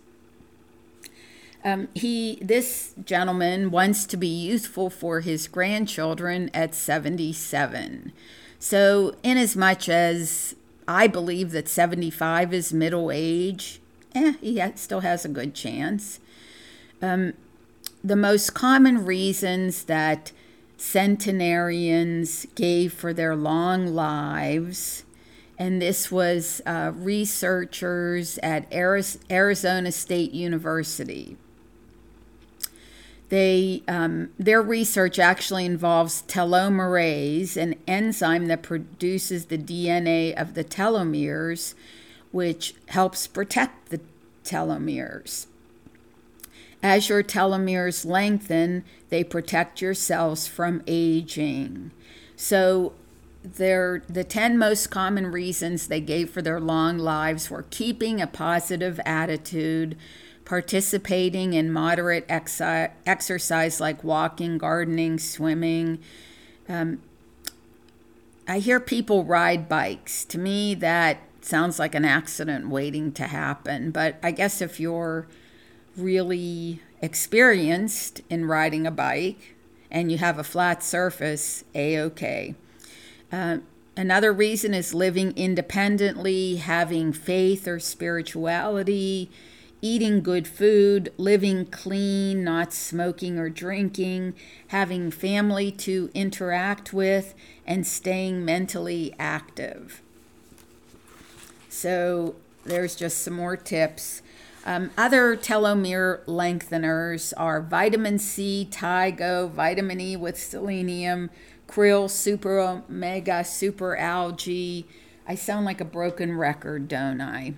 Um, 1.67 1.89
he, 1.95 2.39
this 2.41 2.95
gentleman, 3.05 3.73
wants 3.73 4.07
to 4.07 4.17
be 4.17 4.29
useful 4.29 4.89
for 4.89 5.19
his 5.19 5.49
grandchildren 5.49 6.49
at 6.55 6.77
77. 6.77 8.13
So, 8.61 9.17
inasmuch 9.25 9.89
as 9.89 10.55
I 10.87 11.09
believe 11.09 11.51
that 11.51 11.69
75 11.69 12.55
is 12.55 12.73
middle 12.73 13.11
age, 13.11 13.81
eh, 14.15 14.35
he 14.41 14.63
still 14.77 15.01
has 15.01 15.25
a 15.25 15.29
good 15.29 15.57
chance. 15.57 16.21
Um, 17.03 17.33
the 18.05 18.15
most 18.15 18.55
common 18.55 19.05
reasons 19.05 19.87
that 19.87 20.31
centenarians 20.77 22.47
gave 22.55 22.93
for 22.93 23.13
their 23.13 23.35
long 23.35 23.89
lives, 23.89 25.03
and 25.59 25.83
this 25.83 26.13
was 26.13 26.63
uh, 26.65 26.93
researchers 26.95 28.39
at 28.39 28.73
Arizona 28.73 29.91
State 29.91 30.31
University. 30.31 31.37
They, 33.29 33.83
um, 33.89 34.31
their 34.39 34.63
research 34.63 35.19
actually 35.19 35.65
involves 35.65 36.23
telomerase, 36.29 37.57
an 37.57 37.75
enzyme 37.87 38.47
that 38.47 38.63
produces 38.63 39.47
the 39.47 39.59
DNA 39.59 40.33
of 40.41 40.55
the 40.55 40.63
telomeres, 40.63 41.75
which 42.31 42.75
helps 42.89 43.27
protect 43.27 43.89
the 43.89 44.01
telomeres. 44.45 45.47
As 46.83 47.09
your 47.09 47.25
telomeres 47.25 48.07
lengthen, 48.07 48.85
they 49.09 49.25
protect 49.25 49.81
your 49.81 49.95
cells 49.95 50.47
from 50.47 50.83
aging. 50.87 51.91
So, 52.37 52.93
their, 53.43 54.03
the 54.09 54.25
10 54.25 54.59
most 54.59 54.91
common 54.91 55.29
reasons 55.29 55.87
they 55.87 56.01
gave 56.01 56.31
for 56.31 56.43
their 56.43 56.61
long 56.61 56.99
lives 56.99 57.51
were 57.51 57.65
keeping 57.71 58.21
a 58.21 58.27
positive 58.27 59.01
attitude, 59.05 59.97
participating 60.47 61.53
in 61.53 61.71
moderate 61.71 62.27
exi- 62.29 62.91
exercise 63.05 63.81
like 63.81 64.03
walking, 64.03 64.57
gardening, 64.57 65.19
swimming. 65.19 65.99
Um, 66.69 67.03
I 68.49 68.61
hear 68.61 68.81
people 68.81 69.25
ride 69.25 69.69
bikes. 69.69 70.25
To 70.27 70.39
me, 70.39 70.75
that 70.77 71.19
sounds 71.43 71.79
like 71.79 71.95
an 71.95 72.05
accident 72.05 72.69
waiting 72.69 73.13
to 73.13 73.25
happen. 73.25 73.91
But 73.91 74.19
I 74.23 74.31
guess 74.31 74.63
if 74.63 74.79
you're 74.81 75.27
really 75.97 76.81
experienced 77.03 78.23
in 78.31 78.47
riding 78.47 78.87
a 78.87 78.91
bike 78.93 79.57
and 79.91 80.13
you 80.13 80.19
have 80.19 80.39
a 80.39 80.45
flat 80.45 80.83
surface, 80.83 81.65
a 81.75 81.99
okay. 81.99 82.55
Uh, 83.33 83.59
another 83.97 84.33
reason 84.33 84.75
is 84.75 84.95
living 84.95 85.33
independently, 85.37 86.57
having 86.57 87.13
faith 87.13 87.67
or 87.67 87.81
spirituality, 87.81 89.29
eating 89.83 90.23
good 90.23 90.49
food, 90.49 91.13
living 91.17 91.67
clean, 91.67 92.43
not 92.43 92.73
smoking 92.73 93.39
or 93.39 93.49
drinking, 93.49 94.35
having 94.69 95.11
family 95.11 95.71
to 95.71 96.11
interact 96.15 96.93
with, 96.93 97.35
and 97.67 97.87
staying 97.87 98.45
mentally 98.45 99.15
active. 99.19 100.03
So, 101.69 102.37
there's 102.65 102.97
just 102.97 103.19
some 103.19 103.35
more 103.35 103.57
tips. 103.57 104.23
Um, 104.65 104.91
other 104.99 105.37
telomere 105.37 106.25
lengtheners 106.25 107.33
are 107.37 107.61
vitamin 107.61 108.19
C, 108.19 108.67
Thai-Go, 108.69 109.47
vitamin 109.49 110.01
E 110.01 110.17
with 110.17 110.37
selenium, 110.37 111.31
krill, 111.69 112.11
super 112.11 112.59
omega, 112.59 113.45
super 113.45 113.97
algae. 113.97 114.87
I 115.29 115.37
sound 115.37 115.67
like 115.67 115.81
a 115.81 115.85
broken 115.85 116.37
record, 116.37 116.89
don't 116.89 117.21
I? 117.21 117.55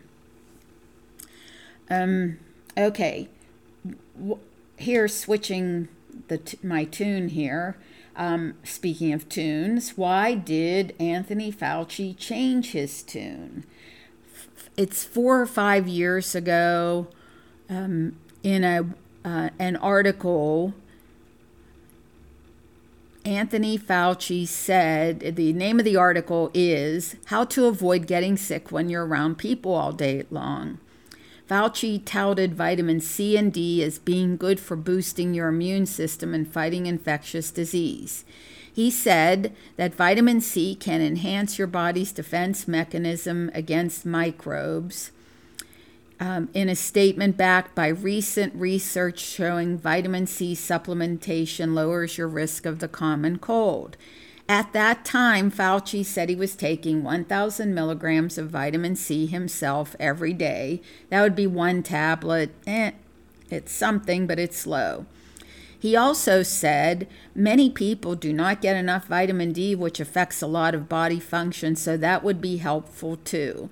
Um, 1.90 2.38
okay, 2.76 3.28
here 4.76 5.08
switching 5.08 5.88
the 6.28 6.38
t- 6.38 6.58
my 6.62 6.84
tune 6.84 7.28
here. 7.28 7.76
Um, 8.16 8.54
speaking 8.64 9.12
of 9.12 9.28
tunes, 9.28 9.96
why 9.96 10.34
did 10.34 10.94
Anthony 10.98 11.52
Fauci 11.52 12.16
change 12.16 12.72
his 12.72 13.02
tune? 13.02 13.64
It's 14.76 15.04
four 15.04 15.40
or 15.40 15.46
five 15.46 15.86
years 15.86 16.34
ago 16.34 17.08
um, 17.70 18.16
in 18.42 18.64
a 18.64 18.86
uh, 19.24 19.50
an 19.58 19.76
article. 19.76 20.74
Anthony 23.24 23.78
Fauci 23.78 24.48
said 24.48 25.36
the 25.36 25.52
name 25.52 25.78
of 25.78 25.84
the 25.84 25.96
article 25.96 26.50
is 26.54 27.16
How 27.26 27.44
to 27.46 27.66
Avoid 27.66 28.06
Getting 28.06 28.36
Sick 28.36 28.72
When 28.72 28.88
You're 28.88 29.04
Around 29.04 29.36
People 29.36 29.74
All 29.74 29.92
Day 29.92 30.24
Long. 30.30 30.78
Fauci 31.48 32.04
touted 32.04 32.54
vitamin 32.54 33.00
C 33.00 33.36
and 33.36 33.52
D 33.52 33.82
as 33.82 33.98
being 33.98 34.36
good 34.36 34.60
for 34.60 34.76
boosting 34.76 35.32
your 35.32 35.48
immune 35.48 35.86
system 35.86 36.34
and 36.34 36.46
fighting 36.46 36.86
infectious 36.86 37.50
disease. 37.50 38.24
He 38.70 38.90
said 38.90 39.54
that 39.76 39.94
vitamin 39.94 40.40
C 40.40 40.74
can 40.74 41.00
enhance 41.00 41.58
your 41.58 41.66
body's 41.66 42.12
defense 42.12 42.68
mechanism 42.68 43.50
against 43.54 44.06
microbes. 44.06 45.10
Um, 46.20 46.48
in 46.52 46.68
a 46.68 46.76
statement 46.76 47.36
backed 47.36 47.74
by 47.74 47.86
recent 47.88 48.54
research 48.54 49.20
showing 49.20 49.78
vitamin 49.78 50.26
C 50.26 50.54
supplementation 50.54 51.74
lowers 51.74 52.18
your 52.18 52.28
risk 52.28 52.66
of 52.66 52.80
the 52.80 52.88
common 52.88 53.38
cold. 53.38 53.96
At 54.48 54.72
that 54.72 55.04
time, 55.04 55.50
Fauci 55.50 56.02
said 56.02 56.30
he 56.30 56.34
was 56.34 56.56
taking 56.56 57.04
1,000 57.04 57.74
milligrams 57.74 58.38
of 58.38 58.48
vitamin 58.48 58.96
C 58.96 59.26
himself 59.26 59.94
every 60.00 60.32
day. 60.32 60.80
That 61.10 61.20
would 61.20 61.36
be 61.36 61.46
one 61.46 61.82
tablet. 61.82 62.50
Eh, 62.66 62.92
it's 63.50 63.72
something, 63.72 64.26
but 64.26 64.38
it's 64.38 64.66
low. 64.66 65.04
He 65.78 65.94
also 65.94 66.42
said 66.42 67.06
many 67.34 67.68
people 67.68 68.14
do 68.14 68.32
not 68.32 68.62
get 68.62 68.74
enough 68.74 69.06
vitamin 69.06 69.52
D, 69.52 69.74
which 69.74 70.00
affects 70.00 70.40
a 70.40 70.46
lot 70.46 70.74
of 70.74 70.88
body 70.88 71.20
function, 71.20 71.76
so 71.76 71.98
that 71.98 72.24
would 72.24 72.40
be 72.40 72.56
helpful 72.56 73.16
too. 73.16 73.68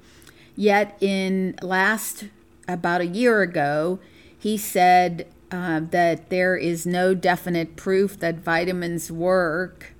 Yet, 0.54 0.96
in 1.00 1.58
last 1.62 2.26
about 2.68 3.00
a 3.00 3.06
year 3.06 3.40
ago, 3.40 3.98
he 4.38 4.58
said 4.58 5.26
uh, 5.50 5.80
that 5.90 6.28
there 6.28 6.56
is 6.56 6.86
no 6.86 7.14
definite 7.14 7.76
proof 7.76 8.18
that 8.20 8.36
vitamins 8.36 9.10
work 9.10 9.95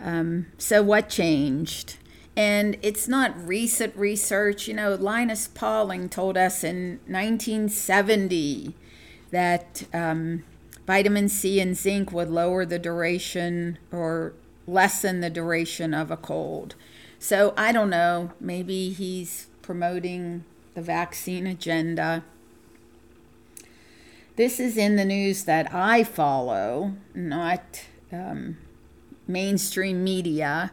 um, 0.00 0.46
so, 0.58 0.82
what 0.82 1.08
changed? 1.08 1.96
And 2.36 2.76
it's 2.82 3.08
not 3.08 3.46
recent 3.46 3.96
research. 3.96 4.68
You 4.68 4.74
know, 4.74 4.94
Linus 4.94 5.48
Pauling 5.48 6.08
told 6.08 6.36
us 6.36 6.62
in 6.62 7.00
1970 7.06 8.74
that 9.30 9.84
um, 9.92 10.44
vitamin 10.86 11.28
C 11.28 11.60
and 11.60 11.76
zinc 11.76 12.12
would 12.12 12.30
lower 12.30 12.64
the 12.64 12.78
duration 12.78 13.78
or 13.90 14.34
lessen 14.66 15.20
the 15.20 15.30
duration 15.30 15.92
of 15.94 16.10
a 16.10 16.16
cold. 16.16 16.74
So, 17.18 17.54
I 17.56 17.72
don't 17.72 17.90
know. 17.90 18.32
Maybe 18.40 18.90
he's 18.90 19.48
promoting 19.62 20.44
the 20.74 20.82
vaccine 20.82 21.46
agenda. 21.46 22.22
This 24.36 24.60
is 24.60 24.76
in 24.76 24.94
the 24.94 25.04
news 25.04 25.44
that 25.44 25.74
I 25.74 26.04
follow, 26.04 26.94
not. 27.12 27.86
Um, 28.12 28.58
mainstream 29.28 30.02
media. 30.02 30.72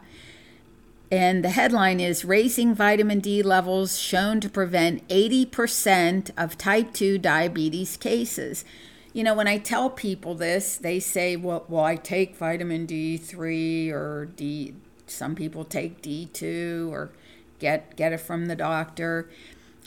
And 1.10 1.44
the 1.44 1.50
headline 1.50 2.00
is 2.00 2.24
Raising 2.24 2.74
Vitamin 2.74 3.20
D 3.20 3.42
Levels 3.42 3.98
Shown 3.98 4.40
to 4.40 4.48
Prevent 4.48 5.06
80% 5.08 6.30
of 6.36 6.58
Type 6.58 6.92
2 6.92 7.18
Diabetes 7.18 7.96
Cases. 7.96 8.64
You 9.12 9.22
know, 9.22 9.34
when 9.34 9.46
I 9.46 9.58
tell 9.58 9.88
people 9.88 10.34
this, 10.34 10.76
they 10.76 10.98
say, 10.98 11.36
well, 11.36 11.64
well 11.68 11.84
I 11.84 11.94
take 11.96 12.36
vitamin 12.36 12.86
D3 12.86 13.92
or 13.92 14.28
D, 14.34 14.74
some 15.06 15.36
people 15.36 15.64
take 15.64 16.02
D2 16.02 16.90
or 16.90 17.12
get, 17.60 17.96
get 17.96 18.12
it 18.12 18.20
from 18.20 18.46
the 18.46 18.56
doctor. 18.56 19.30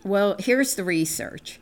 Well, 0.04 0.36
here's 0.40 0.76
the 0.76 0.86
research. 0.86 1.60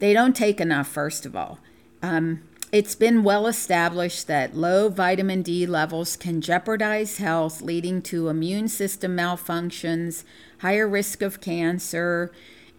They 0.00 0.12
don't 0.12 0.36
take 0.36 0.60
enough, 0.60 0.86
first 0.86 1.24
of 1.24 1.34
all. 1.34 1.58
Um, 2.02 2.42
it's 2.70 2.94
been 2.94 3.22
well 3.22 3.46
established 3.46 4.26
that 4.26 4.54
low 4.54 4.88
vitamin 4.90 5.42
D 5.42 5.64
levels 5.64 6.16
can 6.16 6.40
jeopardize 6.40 7.16
health, 7.16 7.62
leading 7.62 8.02
to 8.02 8.28
immune 8.28 8.68
system 8.68 9.16
malfunctions, 9.16 10.24
higher 10.58 10.86
risk 10.86 11.22
of 11.22 11.40
cancer, 11.40 12.30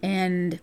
and 0.03 0.59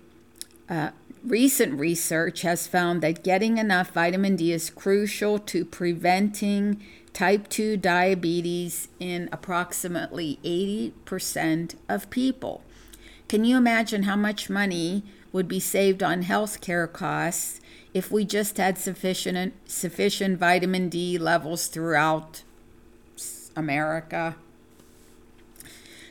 uh, 0.69 0.91
recent 1.25 1.79
research 1.79 2.43
has 2.43 2.69
found 2.69 3.03
that 3.03 3.25
getting 3.25 3.59
enough 3.59 3.91
vitamin 3.91 4.37
D 4.37 4.53
is 4.53 4.71
crucial 4.71 5.41
to 5.41 5.65
preventing 5.65 6.81
type 7.13 7.49
2 7.49 7.79
diabetes 7.79 8.89
in 9.01 9.29
approximately 9.33 10.39
80% 10.45 11.75
of 11.89 12.11
people. 12.11 12.63
Can 13.29 13.45
you 13.45 13.57
imagine 13.57 14.05
how 14.05 14.17
much 14.17 14.49
money 14.49 15.03
would 15.33 15.49
be 15.49 15.59
saved 15.59 16.03
on 16.03 16.23
health 16.23 16.61
care 16.61 16.87
costs 16.87 17.61
if 17.97 18.11
we 18.11 18.27
just 18.27 18.59
had 18.59 18.77
sufficient 18.77 19.55
sufficient 19.65 20.39
vitamin 20.39 20.91
D 20.91 21.17
levels 21.17 21.67
throughout 21.67 22.43
America? 23.57 24.37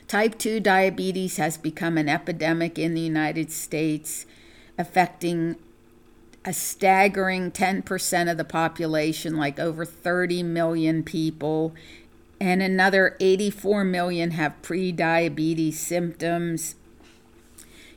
Type 0.08 0.36
2 0.36 0.58
diabetes 0.58 1.36
has 1.36 1.56
become 1.56 1.96
an 1.96 2.08
epidemic 2.08 2.76
in 2.76 2.94
the 2.94 3.00
United 3.00 3.52
States, 3.52 4.26
affecting 4.76 5.54
a 6.44 6.52
staggering 6.52 7.52
10% 7.52 8.30
of 8.30 8.36
the 8.36 8.44
population, 8.44 9.36
like 9.36 9.60
over 9.60 9.84
30 9.84 10.42
million 10.42 11.04
people, 11.04 11.72
and 12.40 12.62
another 12.62 13.16
84 13.20 13.84
million 13.84 14.32
have 14.32 14.60
pre-diabetes 14.60 15.78
symptoms. 15.78 16.74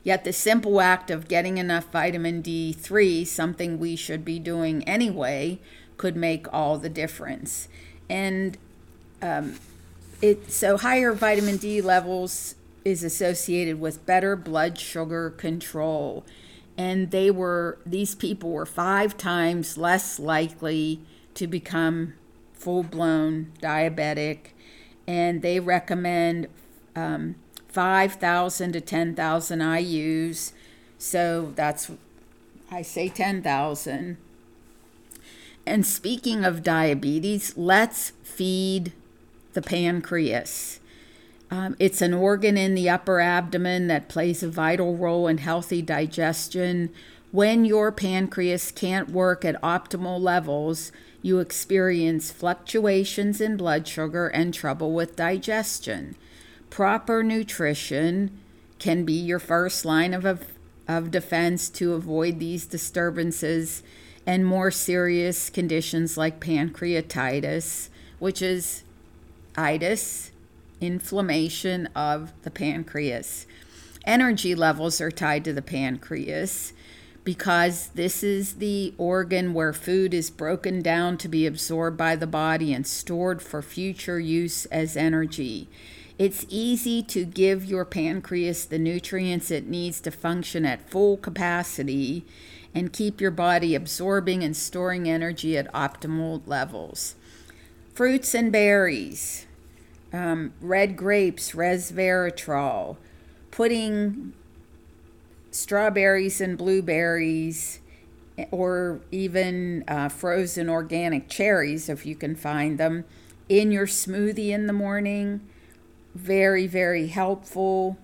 Yet 0.02 0.24
the 0.24 0.32
simple 0.32 0.80
act 0.80 1.10
of 1.10 1.28
getting 1.28 1.58
enough 1.58 1.92
vitamin 1.92 2.42
D3, 2.42 3.26
something 3.26 3.78
we 3.78 3.96
should 3.96 4.24
be 4.24 4.38
doing 4.38 4.82
anyway, 4.84 5.58
could 5.96 6.16
make 6.16 6.52
all 6.52 6.78
the 6.78 6.88
difference. 6.88 7.68
And 8.08 8.56
um, 9.20 9.56
it 10.22 10.50
so 10.50 10.78
higher 10.78 11.12
vitamin 11.12 11.58
D 11.58 11.80
levels 11.80 12.54
is 12.84 13.04
associated 13.04 13.78
with 13.78 14.06
better 14.06 14.36
blood 14.36 14.78
sugar 14.78 15.30
control 15.30 16.24
and 16.76 17.10
they 17.10 17.30
were 17.30 17.78
these 17.84 18.14
people 18.14 18.50
were 18.50 18.64
five 18.64 19.16
times 19.16 19.76
less 19.76 20.18
likely 20.18 21.00
to 21.34 21.46
become 21.46 22.14
full-blown 22.54 23.52
diabetic 23.60 24.52
and 25.06 25.42
they 25.42 25.60
recommend 25.60 26.46
um, 26.96 27.34
5000 27.70 28.72
to 28.72 28.80
10000 28.80 29.58
ius 29.60 30.52
so 30.98 31.52
that's 31.54 31.90
i 32.70 32.82
say 32.82 33.08
10000 33.08 34.16
and 35.66 35.86
speaking 35.86 36.44
of 36.44 36.62
diabetes 36.62 37.56
let's 37.56 38.10
feed 38.22 38.92
the 39.52 39.62
pancreas 39.62 40.80
um, 41.50 41.74
it's 41.80 42.00
an 42.00 42.14
organ 42.14 42.56
in 42.56 42.74
the 42.74 42.88
upper 42.88 43.20
abdomen 43.20 43.88
that 43.88 44.08
plays 44.08 44.42
a 44.42 44.48
vital 44.48 44.96
role 44.96 45.26
in 45.26 45.38
healthy 45.38 45.82
digestion. 45.82 46.90
When 47.32 47.64
your 47.64 47.90
pancreas 47.90 48.70
can't 48.70 49.10
work 49.10 49.44
at 49.44 49.60
optimal 49.60 50.20
levels, 50.20 50.92
you 51.22 51.40
experience 51.40 52.30
fluctuations 52.30 53.40
in 53.40 53.56
blood 53.56 53.88
sugar 53.88 54.28
and 54.28 54.54
trouble 54.54 54.92
with 54.92 55.16
digestion. 55.16 56.14
Proper 56.70 57.22
nutrition 57.22 58.38
can 58.78 59.04
be 59.04 59.12
your 59.12 59.38
first 59.38 59.84
line 59.84 60.14
of, 60.14 60.24
of, 60.24 60.46
of 60.88 61.10
defense 61.10 61.68
to 61.70 61.92
avoid 61.92 62.38
these 62.38 62.64
disturbances 62.64 63.82
and 64.26 64.46
more 64.46 64.70
serious 64.70 65.50
conditions 65.50 66.16
like 66.16 66.40
pancreatitis, 66.40 67.88
which 68.18 68.40
is 68.40 68.84
itis 69.56 70.30
inflammation 70.80 71.86
of 71.94 72.32
the 72.42 72.50
pancreas. 72.50 73.46
Energy 74.04 74.54
levels 74.54 75.00
are 75.00 75.10
tied 75.10 75.44
to 75.44 75.52
the 75.52 75.62
pancreas 75.62 76.72
because 77.22 77.88
this 77.88 78.22
is 78.22 78.54
the 78.54 78.94
organ 78.96 79.52
where 79.52 79.74
food 79.74 80.14
is 80.14 80.30
broken 80.30 80.80
down 80.80 81.18
to 81.18 81.28
be 81.28 81.46
absorbed 81.46 81.96
by 81.96 82.16
the 82.16 82.26
body 82.26 82.72
and 82.72 82.86
stored 82.86 83.42
for 83.42 83.60
future 83.60 84.18
use 84.18 84.64
as 84.66 84.96
energy. 84.96 85.68
It's 86.20 86.44
easy 86.50 87.02
to 87.04 87.24
give 87.24 87.64
your 87.64 87.86
pancreas 87.86 88.66
the 88.66 88.78
nutrients 88.78 89.50
it 89.50 89.66
needs 89.66 90.02
to 90.02 90.10
function 90.10 90.66
at 90.66 90.90
full 90.90 91.16
capacity 91.16 92.26
and 92.74 92.92
keep 92.92 93.22
your 93.22 93.30
body 93.30 93.74
absorbing 93.74 94.44
and 94.44 94.54
storing 94.54 95.08
energy 95.08 95.56
at 95.56 95.72
optimal 95.72 96.42
levels. 96.44 97.14
Fruits 97.94 98.34
and 98.34 98.52
berries 98.52 99.46
um, 100.12 100.52
red 100.60 100.94
grapes, 100.94 101.52
resveratrol, 101.52 102.98
putting 103.50 104.34
strawberries 105.50 106.38
and 106.38 106.58
blueberries, 106.58 107.80
or 108.50 109.00
even 109.10 109.84
uh, 109.88 110.10
frozen 110.10 110.68
organic 110.68 111.30
cherries, 111.30 111.88
if 111.88 112.04
you 112.04 112.14
can 112.14 112.36
find 112.36 112.76
them, 112.76 113.06
in 113.48 113.72
your 113.72 113.86
smoothie 113.86 114.50
in 114.50 114.66
the 114.66 114.74
morning. 114.74 115.40
Very, 116.14 116.66
very 116.66 117.08
helpful. 117.08 117.96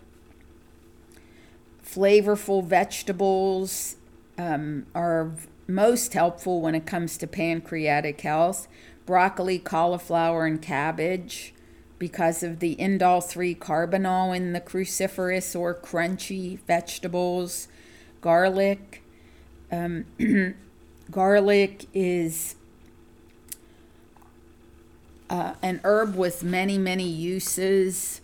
Flavorful 1.85 2.64
vegetables 2.64 3.97
um, 4.38 4.87
are 4.95 5.33
most 5.66 6.14
helpful 6.14 6.61
when 6.61 6.75
it 6.75 6.87
comes 6.87 7.16
to 7.19 7.27
pancreatic 7.27 8.21
health. 8.21 8.69
Broccoli, 9.05 9.59
cauliflower, 9.59 10.47
and 10.47 10.61
cabbage 10.61 11.55
because 11.99 12.42
of 12.42 12.61
the 12.61 12.77
indole 12.77 13.25
3 13.25 13.55
carbinol 13.55 14.37
in 14.37 14.53
the 14.53 14.61
cruciferous 14.61 15.59
or 15.59 15.75
crunchy 15.75 16.61
vegetables. 16.66 17.69
Garlic. 18.21 19.03
Um, 19.73 20.05
garlic 21.11 21.87
is 21.95 22.57
uh, 25.29 25.55
an 25.62 25.81
herb 25.85 26.15
with 26.15 26.43
many, 26.43 26.79
many 26.79 27.09
uses. 27.09 28.21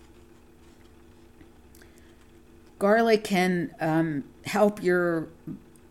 Garlic 2.78 3.24
can 3.24 3.74
um, 3.80 4.24
help 4.44 4.82
your 4.82 5.28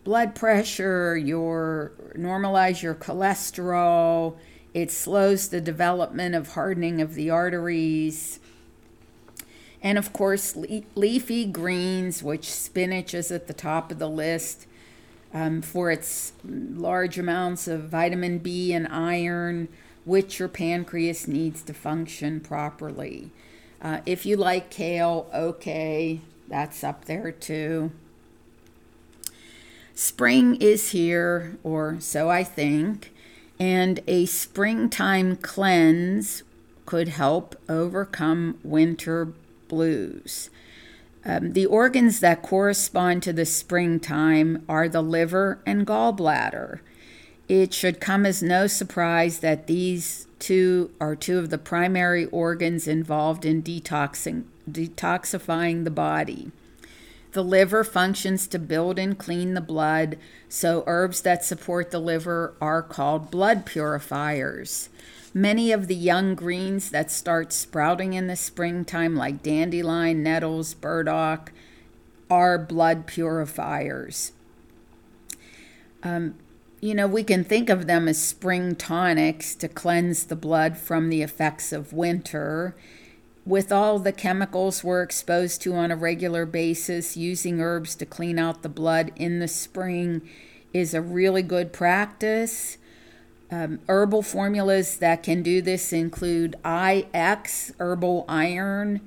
blood 0.04 0.36
pressure, 0.36 1.16
your 1.16 1.94
normalize 2.16 2.82
your 2.82 2.96
cholesterol 2.96 4.36
it 4.74 4.90
slows 4.90 5.50
the 5.50 5.60
development 5.60 6.34
of 6.36 6.54
hardening 6.54 7.02
of 7.02 7.16
the 7.16 7.30
arteries. 7.30 8.40
And 9.82 9.98
of 9.98 10.14
course, 10.14 10.56
le- 10.56 10.84
leafy 10.96 11.46
greens, 11.46 12.24
which 12.24 12.50
spinach 12.50 13.14
is 13.14 13.32
at 13.32 13.48
the 13.48 13.54
top 13.54 13.92
of 13.92 14.00
the 14.00 14.10
list 14.10 14.68
um, 15.34 15.62
for 15.62 15.92
its 15.92 16.34
large 16.44 17.20
amounts 17.20 17.68
of 17.68 17.90
vitamin 17.90 18.38
B 18.38 18.74
and 18.74 18.88
iron, 18.88 19.68
which 20.06 20.40
your 20.40 20.48
pancreas 20.48 21.28
needs 21.28 21.62
to 21.64 21.74
function 21.74 22.40
properly. 22.40 23.32
Uh, 23.82 24.02
if 24.06 24.26
you 24.26 24.36
like 24.36 24.70
kale, 24.70 25.30
okay, 25.34 26.22
that's 26.48 26.84
up 26.84 27.06
there 27.06 27.32
too. 27.32 27.92
Spring 29.94 30.56
is 30.56 30.92
here, 30.92 31.58
or 31.64 31.98
so 32.00 32.30
I 32.30 32.44
think 32.44 33.12
and 33.62 34.00
a 34.08 34.26
springtime 34.26 35.36
cleanse 35.36 36.42
could 36.88 37.10
help 37.10 37.56
overcome 37.70 38.58
winter 38.64 39.34
blues. 39.68 40.50
Um, 41.24 41.54
the 41.54 41.68
organs 41.68 42.22
that 42.22 42.42
correspond 42.42 43.22
to 43.22 43.32
the 43.32 43.46
springtime 43.46 44.66
are 44.68 44.90
the 44.90 45.04
liver 45.04 45.60
and 45.64 45.86
gallbladder. 45.86 46.80
It 47.48 47.74
should 47.74 48.00
come 48.00 48.26
as 48.26 48.42
no 48.42 48.68
surprise 48.68 49.40
that 49.40 49.68
these 49.68 50.28
two 50.40 50.92
are 51.00 51.16
two 51.16 51.38
of 51.38 51.50
the 51.50 51.58
primary 51.58 52.26
organs 52.26 52.88
involved 52.88 53.46
in 53.46 53.62
detoxing, 53.62 54.44
detoxifying 54.70 55.84
the 55.84 55.92
body. 55.92 56.52
The 57.34 57.44
liver 57.44 57.84
functions 57.84 58.48
to 58.48 58.60
build 58.60 59.00
and 59.00 59.18
clean 59.18 59.54
the 59.54 59.62
blood, 59.62 60.18
so 60.50 60.84
herbs 60.86 61.22
that 61.22 61.46
support 61.46 61.92
the 61.92 62.00
liver 62.00 62.54
are 62.60 62.82
called 62.82 63.32
blood 63.32 63.66
purifiers. 63.66 64.90
Many 65.34 65.72
of 65.72 65.88
the 65.88 65.96
young 65.96 66.36
greens 66.36 66.90
that 66.90 67.10
start 67.10 67.54
sprouting 67.54 68.14
in 68.14 68.28
the 68.28 68.36
springtime, 68.36 69.16
like 69.16 69.42
dandelion, 69.42 70.24
nettles, 70.24 70.74
burdock, 70.74 71.54
are 72.30 72.58
blood 72.58 73.08
purifiers. 73.08 74.34
Um, 76.04 76.36
you 76.82 76.96
know, 76.96 77.08
we 77.08 77.24
can 77.24 77.44
think 77.44 77.70
of 77.70 77.86
them 77.86 78.08
as 78.08 78.22
spring 78.22 78.76
tonics 78.76 79.56
to 79.56 79.68
cleanse 79.68 80.26
the 80.26 80.36
blood 80.36 80.78
from 80.78 81.10
the 81.10 81.22
effects 81.22 81.72
of 81.72 81.94
winter 81.94 82.76
with 83.46 83.72
all 83.72 84.00
the 84.00 84.12
chemicals 84.12 84.84
we're 84.84 85.02
exposed 85.02 85.62
to 85.62 85.74
on 85.74 85.92
a 85.92 85.96
regular 85.96 86.46
basis, 86.46 87.18
using 87.18 87.62
herbs 87.62 87.96
to 87.96 88.06
clean 88.06 88.38
out 88.38 88.62
the 88.62 88.70
blood 88.70 89.12
in 89.16 89.40
the 89.40 89.48
spring 89.48 90.28
is 90.74 90.94
a 90.94 91.02
really 91.02 91.42
good 91.42 91.74
practice. 91.74 92.78
Um, 93.52 93.80
herbal 93.88 94.22
formulas 94.22 94.98
that 94.98 95.24
can 95.24 95.44
do 95.44 95.62
this 95.62 95.92
include 95.92 96.56
IX, 96.64 97.74
herbal 97.80 98.26
iron, 98.30 99.02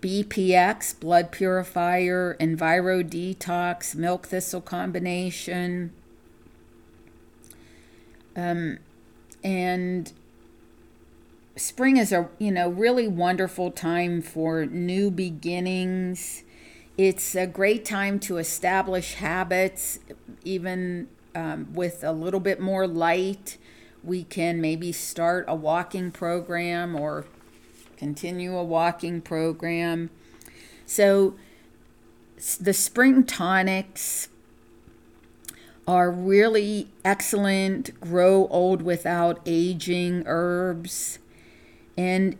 BPX, 0.00 0.98
blood 0.98 1.32
purifier, 1.32 2.36
Enviro 2.38 3.02
detox, 3.02 3.94
milk 3.94 4.26
thistle 4.26 4.60
combination. 4.60 5.92
Um, 8.38 8.78
and 9.42 10.12
spring 11.56 11.96
is 11.96 12.12
a 12.12 12.28
you 12.38 12.52
know 12.52 12.68
really 12.68 13.08
wonderful 13.08 13.72
time 13.72 14.22
for 14.22 14.64
new 14.64 15.10
beginnings. 15.10 16.44
It's 16.96 17.34
a 17.34 17.46
great 17.46 17.84
time 17.84 18.20
to 18.20 18.38
establish 18.38 19.14
habits, 19.14 19.98
even 20.44 21.08
um, 21.34 21.72
with 21.72 22.04
a 22.04 22.12
little 22.12 22.40
bit 22.40 22.60
more 22.60 22.86
light. 22.86 23.58
We 24.04 24.22
can 24.22 24.60
maybe 24.60 24.92
start 24.92 25.44
a 25.48 25.56
walking 25.56 26.12
program 26.12 26.94
or 26.94 27.26
continue 27.96 28.56
a 28.56 28.64
walking 28.64 29.20
program. 29.20 30.10
So, 30.86 31.34
the 32.60 32.72
spring 32.72 33.24
tonics 33.24 34.28
are 35.88 36.10
really 36.10 36.86
excellent, 37.02 37.98
grow 37.98 38.46
old 38.48 38.82
without 38.82 39.40
aging 39.46 40.22
herbs. 40.26 41.18
And 41.96 42.36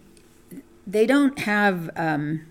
they 0.87 1.07
don't 1.07 1.39
have 1.41 1.89
um, 1.97 2.43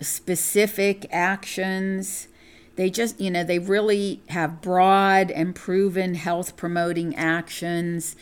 specific 0.00 1.06
actions. 1.10 2.28
They 2.76 2.90
just, 2.90 3.20
you 3.20 3.28
know, 3.28 3.42
they 3.42 3.58
really 3.58 4.22
have 4.28 4.62
broad 4.62 5.32
and 5.32 5.52
proven 5.52 6.14
health 6.14 6.56
promoting 6.56 7.16
actions. 7.16 8.14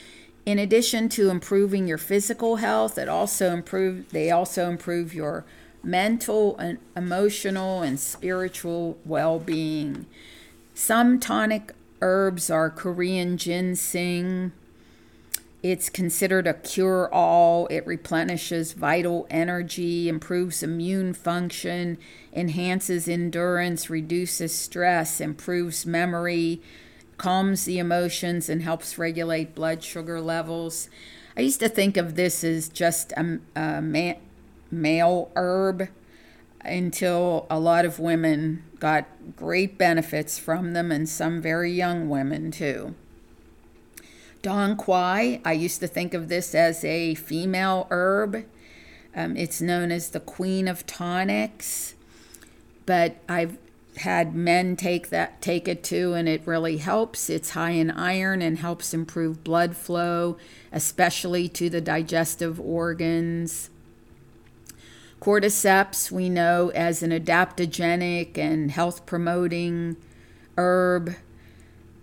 In 0.47 0.59
addition 0.59 1.11
to 1.11 1.29
improving 1.29 1.87
your 1.87 1.99
physical 1.99 2.57
health, 2.57 2.97
it 2.97 3.09
also 3.09 3.53
improve 3.53 4.11
they 4.11 4.31
also 4.31 4.71
improve 4.71 5.13
your 5.13 5.45
mental 5.83 6.57
and 6.57 6.79
emotional 6.97 7.83
and 7.83 8.01
spiritual 8.01 8.97
well-being. 9.05 10.07
Some 10.75 11.21
tonic 11.21 11.75
herbs 12.01 12.51
are 12.51 12.71
Korean 12.71 13.37
ginseng, 13.37 14.53
it's 15.65 15.89
considered 15.89 16.47
a 16.47 16.53
cure 16.53 17.09
all. 17.11 17.67
It 17.69 17.87
replenishes 17.87 18.75
vital 18.75 19.27
energy, 19.31 20.11
improves 20.11 20.63
immune 20.63 21.15
function, 21.15 21.97
enhances 22.35 23.09
endurance, 23.09 23.89
reduces 23.89 24.55
stress, 24.55 25.23
improves 25.23 25.87
memory, 25.87 26.61
calms 27.17 27.65
the 27.65 27.79
emotions, 27.79 28.51
and 28.51 28.61
helps 28.61 28.99
regulate 28.99 29.55
blood 29.55 29.83
sugar 29.83 30.21
levels. 30.21 30.91
I 31.35 31.41
used 31.41 31.61
to 31.61 31.71
think 31.71 31.97
of 31.97 32.15
this 32.15 32.45
as 32.45 32.69
just 32.69 33.13
a, 33.13 33.39
a 33.57 33.81
ma- 33.81 34.21
male 34.71 35.31
herb 35.35 35.89
until 36.65 37.47
a 37.51 37.59
lot 37.59 37.85
of 37.85 37.99
women 37.99 38.63
got 38.79 39.07
great 39.37 39.79
benefits 39.79 40.39
from 40.39 40.73
them, 40.73 40.91
and 40.91 41.09
some 41.09 41.41
very 41.41 41.73
young 41.73 42.09
women 42.09 42.51
too. 42.51 42.95
Dong 44.43 44.77
Quai, 44.77 45.41
I 45.45 45.53
used 45.53 45.81
to 45.81 45.87
think 45.87 46.13
of 46.13 46.29
this 46.29 46.55
as 46.55 46.85
a 46.85 47.15
female 47.15 47.87
herb. 47.91 48.45
Um, 49.17 49.37
it's 49.37 49.61
known 49.61 49.91
as 49.91 50.11
the 50.11 50.21
queen 50.21 50.69
of 50.69 50.85
tonics, 50.87 51.95
but 52.85 53.17
I've 53.29 53.57
had 53.97 54.35
men 54.35 54.77
take 54.77 55.09
that 55.11 55.41
take 55.41 55.69
it 55.69 55.85
too 55.85 56.15
and 56.15 56.29
it 56.29 56.43
really 56.47 56.79
helps 56.79 57.31
it's 57.31 57.51
high 57.51 57.71
in 57.71 57.91
iron 57.91 58.43
and 58.43 58.59
helps 58.59 58.93
improve 58.93 59.45
blood 59.45 59.77
flow 59.77 60.37
especially 60.73 61.49
to 61.49 61.71
the 61.71 61.81
digestive 61.81 62.61
organs 62.61 63.71
cordyceps 65.25 66.11
we 66.11 66.29
know 66.29 66.71
as 66.75 67.03
an 67.03 67.11
adaptogenic 67.11 68.37
and 68.37 68.71
health 68.71 69.07
promoting 69.07 69.97
herb 70.59 71.15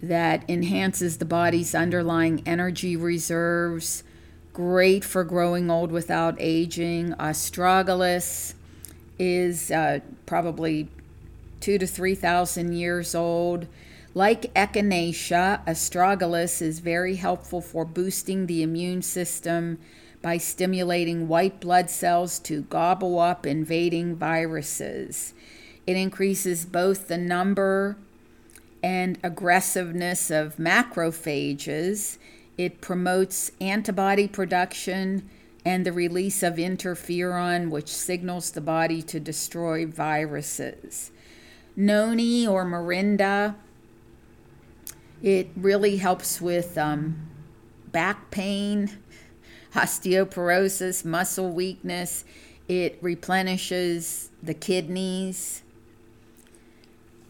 that 0.02 0.44
enhances 0.50 1.20
the 1.20 1.26
body's 1.26 1.76
underlying 1.76 2.42
energy 2.48 2.98
reserves. 2.98 4.04
Great 4.54 5.04
for 5.04 5.24
growing 5.24 5.70
old 5.70 5.92
without 5.92 6.36
aging. 6.40 7.14
Astragalus 7.20 8.56
is 9.20 9.70
uh, 9.70 10.00
probably 10.26 10.90
two 11.60 11.78
to 11.78 11.86
three 11.86 12.16
thousand 12.16 12.74
years 12.74 13.14
old. 13.14 13.68
Like 14.16 14.52
Echinacea, 14.56 15.64
astragalus 15.68 16.60
is 16.60 16.80
very 16.80 17.18
helpful 17.18 17.62
for 17.62 17.86
boosting 17.86 18.48
the 18.48 18.64
immune 18.64 19.04
system 19.04 19.78
by 20.22 20.38
stimulating 20.38 21.28
white 21.28 21.60
blood 21.60 21.90
cells 21.90 22.40
to 22.40 22.62
gobble 22.64 23.20
up 23.20 23.46
invading 23.46 24.16
viruses. 24.16 25.34
It 25.88 25.98
increases 25.98 26.66
both 26.66 27.08
the 27.08 27.18
number 27.18 27.98
and 28.84 29.18
aggressiveness 29.24 30.30
of 30.30 30.58
macrophages. 30.58 32.18
It 32.58 32.82
promotes 32.82 33.52
antibody 33.60 34.28
production 34.28 35.30
and 35.64 35.86
the 35.86 35.92
release 35.92 36.44
of 36.44 36.56
interferon, 36.56 37.70
which 37.70 37.88
signals 37.88 38.52
the 38.52 38.62
body 38.62 39.02
to 39.04 39.20
destroy 39.20 39.86
viruses. 39.86 41.12
Noni 41.76 42.48
or 42.48 42.66
Morinda, 42.66 43.56
it 45.22 45.50
really 45.56 45.98
helps 45.98 46.42
with 46.42 46.78
um, 46.78 47.30
back 47.92 48.32
pain, 48.32 48.98
osteoporosis, 49.74 51.06
muscle 51.06 51.52
weakness. 51.52 52.24
It 52.68 52.98
replenishes 53.02 54.30
the 54.42 54.54
kidneys. 54.54 55.64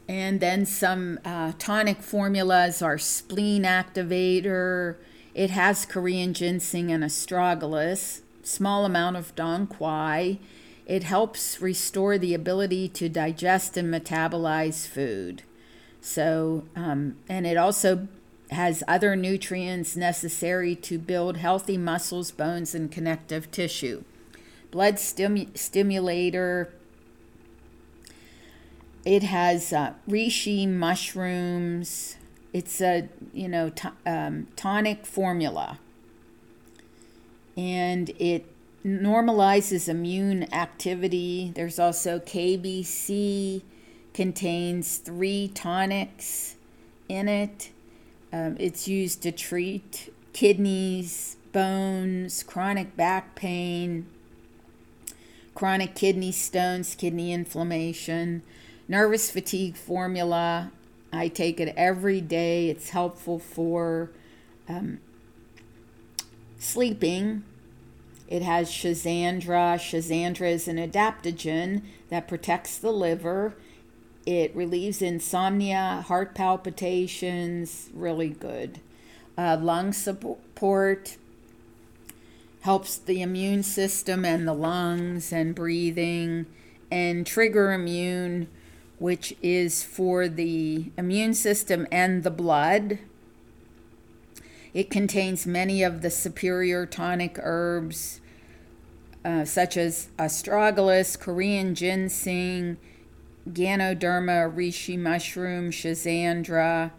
And 0.08 0.40
then 0.40 0.66
some 0.66 1.20
uh, 1.24 1.54
tonic 1.58 2.02
formulas 2.02 2.82
are 2.82 2.98
spleen 2.98 3.64
activator. 3.64 4.98
It 5.34 5.52
has 5.52 5.86
Korean 5.86 6.34
ginseng 6.34 6.92
and 6.92 7.04
astragalus, 7.04 8.22
small 8.44 8.86
amount 8.86 9.16
of 9.16 9.34
dong 9.36 9.68
quai. 9.68 10.40
It 10.86 11.04
helps 11.04 11.62
restore 11.62 12.18
the 12.18 12.34
ability 12.34 12.90
to 12.90 13.08
digest 13.08 13.78
and 13.78 13.94
metabolize 13.94 14.86
food. 14.86 15.44
So, 16.02 16.66
um, 16.76 17.16
and 17.30 17.48
it 17.48 17.56
also 17.56 18.08
has 18.52 18.84
other 18.88 19.16
nutrients 19.16 19.96
necessary 19.96 20.76
to 20.76 21.00
build 21.00 21.38
healthy 21.38 21.78
muscles, 21.78 22.32
bones, 22.32 22.76
and 22.76 22.92
connective 22.92 23.50
tissue. 23.52 24.04
Blood 24.72 24.96
stimu- 24.96 25.58
stimulator, 25.58 26.74
it 29.06 29.24
has 29.24 29.74
uh, 29.74 29.94
reishi 30.08 30.68
mushrooms. 30.68 32.18
It's 32.54 32.82
a 32.82 33.10
you 33.34 33.48
know 33.48 33.70
t- 33.70 33.90
um, 34.06 34.48
tonic 34.56 35.06
formula, 35.06 35.80
and 37.56 38.10
it 38.20 38.46
normalizes 38.86 39.88
immune 39.88 40.54
activity. 40.54 41.52
There's 41.56 41.80
also 41.80 42.20
KBC, 42.20 43.62
contains 44.14 44.98
three 44.98 45.50
tonics 45.54 46.56
in 47.08 47.28
it. 47.28 47.72
Um, 48.34 48.56
it's 48.60 48.88
used 48.88 49.22
to 49.24 49.32
treat 49.32 50.14
kidneys, 50.34 51.36
bones, 51.52 52.44
chronic 52.44 52.96
back 52.96 53.36
pain, 53.36 54.08
chronic 55.54 55.96
kidney 55.96 56.32
stones, 56.32 56.96
kidney 56.96 57.34
inflammation 57.34 58.44
nervous 58.92 59.32
fatigue 59.32 59.78
formula. 59.78 60.70
I 61.14 61.30
take 61.30 61.62
it 61.62 61.74
every 61.78 62.20
day. 62.20 62.70
It's 62.70 62.90
helpful 62.90 63.40
for 63.40 64.12
um, 64.68 65.00
sleeping. 66.60 67.44
It 68.28 68.42
has 68.42 68.70
Schizandra. 68.70 69.78
Schizandra 69.78 70.52
is 70.52 70.68
an 70.68 70.76
adaptogen 70.76 71.84
that 72.10 72.28
protects 72.28 72.78
the 72.78 72.92
liver. 72.92 73.56
It 74.26 74.56
relieves 74.56 75.02
insomnia, 75.02 76.04
heart 76.08 76.36
palpitations, 76.36 77.90
really 77.94 78.30
good. 78.30 78.80
Uh, 79.38 79.58
lung 79.60 79.94
support 79.94 81.18
helps 82.62 82.98
the 82.98 83.22
immune 83.22 83.64
system 83.64 84.24
and 84.24 84.48
the 84.48 84.54
lungs 84.54 85.34
and 85.34 85.56
breathing. 85.56 86.46
And 86.92 87.26
trigger 87.26 87.72
immune 87.72 88.48
which 89.02 89.36
is 89.42 89.84
for 89.84 90.28
the 90.28 90.92
immune 90.96 91.34
system 91.34 91.88
and 91.92 92.24
the 92.24 92.30
blood. 92.30 93.00
It 94.76 94.92
contains 94.92 95.48
many 95.48 95.82
of 95.82 96.04
the 96.04 96.12
superior 96.12 96.86
tonic 96.86 97.40
herbs, 97.42 98.22
uh, 99.26 99.44
such 99.46 99.76
as 99.76 100.10
astragalus, 100.20 101.20
Korean 101.20 101.74
ginseng, 101.74 102.78
Ganoderma, 103.50 104.54
reishi 104.54 104.98
mushroom, 104.98 105.72
schizandra, 105.72 106.92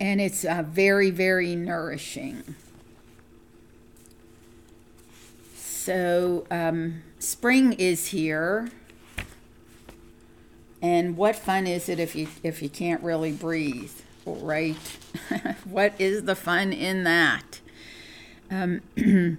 and 0.00 0.20
it's 0.20 0.44
uh, 0.44 0.64
very, 0.66 1.10
very 1.10 1.54
nourishing. 1.56 2.54
So, 5.56 6.46
um, 6.50 7.02
spring 7.18 7.74
is 7.74 8.06
here. 8.08 8.70
And 10.80 11.16
what 11.16 11.36
fun 11.36 11.66
is 11.66 11.88
it 11.88 11.98
if 11.98 12.14
you 12.14 12.28
if 12.42 12.62
you 12.62 12.68
can't 12.68 13.02
really 13.02 13.32
breathe, 13.32 13.92
right? 14.26 14.76
what 15.64 15.94
is 15.98 16.24
the 16.24 16.34
fun 16.34 16.72
in 16.72 17.04
that? 17.04 17.60
Um, 18.50 18.82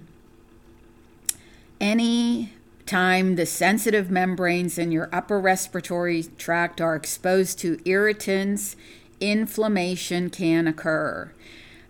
Any 1.80 2.52
time 2.86 3.34
the 3.36 3.46
sensitive 3.46 4.10
membranes 4.10 4.78
in 4.78 4.92
your 4.92 5.08
upper 5.12 5.40
respiratory 5.40 6.24
tract 6.38 6.80
are 6.80 6.94
exposed 6.94 7.58
to 7.58 7.80
irritants, 7.84 8.76
inflammation 9.20 10.30
can 10.30 10.66
occur. 10.66 11.32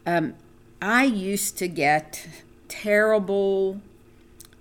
Um, 0.07 0.35
I 0.81 1.05
used 1.05 1.59
to 1.59 1.69
get 1.69 2.27
terrible 2.69 3.81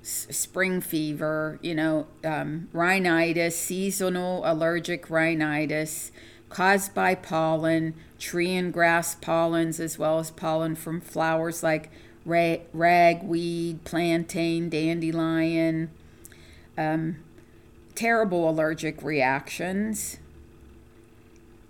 spring 0.01 0.81
fever, 0.81 1.59
you 1.61 1.73
know, 1.73 2.07
um, 2.23 2.69
rhinitis, 2.73 3.57
seasonal 3.57 4.41
allergic 4.45 5.09
rhinitis 5.09 6.11
caused 6.49 6.93
by 6.93 7.15
pollen, 7.15 7.93
tree 8.19 8.55
and 8.55 8.71
grass 8.71 9.15
pollens, 9.15 9.79
as 9.79 9.97
well 9.97 10.19
as 10.19 10.31
pollen 10.31 10.75
from 10.75 11.01
flowers 11.01 11.63
like 11.63 11.89
ragweed, 12.23 13.83
plantain, 13.83 14.69
dandelion. 14.69 15.89
Um, 16.77 17.17
terrible 17.95 18.49
allergic 18.49 19.01
reactions. 19.01 20.19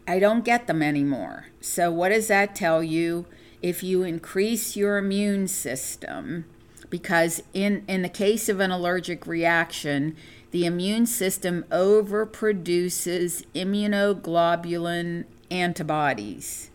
I 0.08 0.20
don't 0.20 0.46
get 0.46 0.68
them 0.68 0.82
anymore. 0.82 1.48
So, 1.62 1.92
what 1.92 2.10
does 2.10 2.28
that 2.28 2.56
tell 2.56 2.84
you? 2.84 3.26
If 3.62 3.82
you 3.82 4.04
increase 4.04 4.76
your 4.76 4.98
immune 4.98 5.48
system, 5.48 6.46
because 6.90 7.42
in, 7.54 7.84
in 7.88 8.04
the 8.04 8.10
case 8.10 8.48
of 8.48 8.60
an 8.60 8.70
allergic 8.70 9.26
reaction, 9.26 10.16
the 10.52 10.66
immune 10.66 11.06
system 11.08 11.66
overproduces 11.72 13.46
immunoglobulin 13.56 15.26
antibodies. 15.50 16.70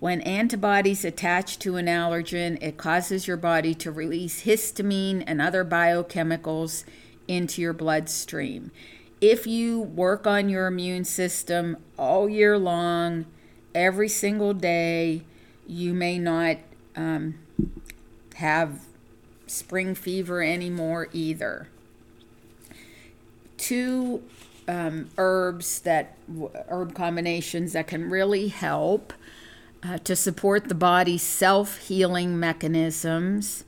When 0.00 0.20
antibodies 0.20 1.04
attach 1.04 1.58
to 1.60 1.76
an 1.76 1.86
allergen, 1.86 2.62
it 2.62 2.76
causes 2.76 3.26
your 3.26 3.36
body 3.36 3.74
to 3.74 3.90
release 3.90 4.42
histamine 4.42 5.24
and 5.26 5.42
other 5.42 5.64
biochemicals 5.64 6.84
into 7.28 7.62
your 7.62 7.72
bloodstream. 7.72 8.70
If 9.20 9.46
you 9.46 9.80
work 9.80 10.26
on 10.26 10.48
your 10.48 10.66
immune 10.66 11.04
system 11.04 11.76
all 11.98 12.28
year 12.28 12.58
long, 12.58 13.26
every 13.74 14.08
single 14.08 14.54
day, 14.54 15.22
you 15.66 15.92
may 15.92 16.18
not 16.18 16.56
um, 16.96 17.38
have 18.36 18.80
spring 19.46 19.94
fever 19.94 20.42
anymore 20.42 21.08
either. 21.12 21.68
Two 23.56 24.22
um, 24.68 25.10
herbs 25.16 25.80
that 25.80 26.16
herb 26.68 26.94
combinations 26.94 27.72
that 27.72 27.86
can 27.86 28.08
really 28.08 28.48
help 28.48 29.12
uh, 29.82 29.98
to 29.98 30.14
support 30.14 30.68
the 30.68 30.74
body's 30.74 31.22
self 31.22 31.78
healing 31.78 32.38
mechanisms. 32.38 33.64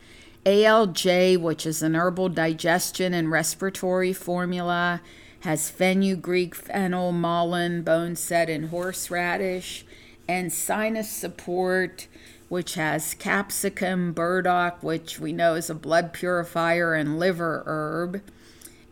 ALJ, 0.46 1.38
which 1.38 1.66
is 1.66 1.82
an 1.82 1.94
herbal 1.94 2.30
digestion 2.30 3.12
and 3.12 3.30
respiratory 3.30 4.12
formula, 4.12 5.02
has 5.40 5.70
fenugreek, 5.70 6.54
fennel, 6.54 7.12
mullein, 7.12 7.82
boneset, 7.82 8.48
and 8.48 8.70
horseradish, 8.70 9.84
and 10.28 10.52
sinus 10.52 11.10
support 11.10 12.06
which 12.50 12.74
has 12.74 13.14
capsicum, 13.14 14.12
burdock, 14.12 14.82
which 14.82 15.20
we 15.20 15.32
know 15.32 15.54
is 15.54 15.70
a 15.70 15.74
blood 15.74 16.12
purifier 16.12 16.94
and 16.94 17.16
liver 17.16 17.62
herb, 17.64 18.20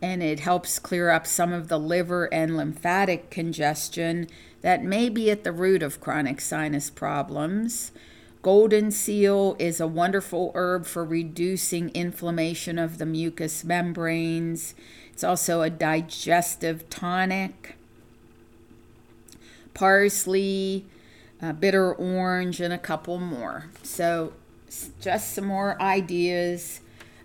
and 0.01 0.23
it 0.23 0.39
helps 0.39 0.79
clear 0.79 1.11
up 1.11 1.27
some 1.27 1.53
of 1.53 1.67
the 1.67 1.79
liver 1.79 2.33
and 2.33 2.57
lymphatic 2.57 3.31
congestion 3.31 4.29
that 4.61 4.85
may 4.85 5.09
be 5.09 5.29
at 5.29 5.43
the 5.43 5.51
root 5.51 5.83
of 5.83 6.01
chronic 6.01 6.41
sinus 6.41 6.89
problems. 6.89 7.91
Golden 8.42 8.90
seal 8.90 9.57
is 9.59 9.81
a 9.81 9.87
wonderful 9.87 10.53
herb 10.55 10.87
for 10.87 11.05
reducing 11.05 11.90
inflammation 11.90 12.79
of 12.79 12.98
the 12.98 13.07
mucous 13.07 13.64
membranes. 13.64 14.74
It's 15.12 15.24
also 15.24 15.62
a 15.62 15.70
digestive 15.70 16.88
tonic. 16.88 17.77
Parsley, 19.74 20.87
uh, 21.42 21.53
bitter 21.53 21.92
orange, 21.92 22.61
and 22.61 22.72
a 22.72 22.79
couple 22.79 23.18
more. 23.18 23.66
So, 23.83 24.33
just 25.01 25.35
some 25.35 25.46
more 25.46 25.81
ideas 25.83 26.81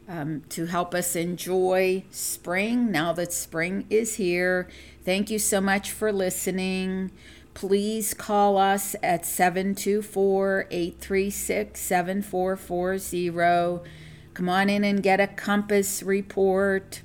um, 0.07 0.41
to 0.49 0.65
help 0.65 0.93
us 0.93 1.15
enjoy 1.15 2.03
spring 2.11 2.91
now 2.91 3.13
that 3.13 3.33
spring 3.33 3.85
is 3.89 4.15
here. 4.15 4.67
Thank 5.05 5.29
you 5.29 5.39
so 5.39 5.61
much 5.61 5.91
for 5.91 6.11
listening. 6.11 7.11
Please 7.53 8.13
call 8.13 8.57
us 8.57 8.95
at 9.03 9.25
724 9.25 10.67
836 10.71 11.79
7440. 11.79 13.89
Come 14.33 14.49
on 14.49 14.69
in 14.69 14.83
and 14.83 15.03
get 15.03 15.19
a 15.19 15.27
compass 15.27 16.01
report, 16.01 17.03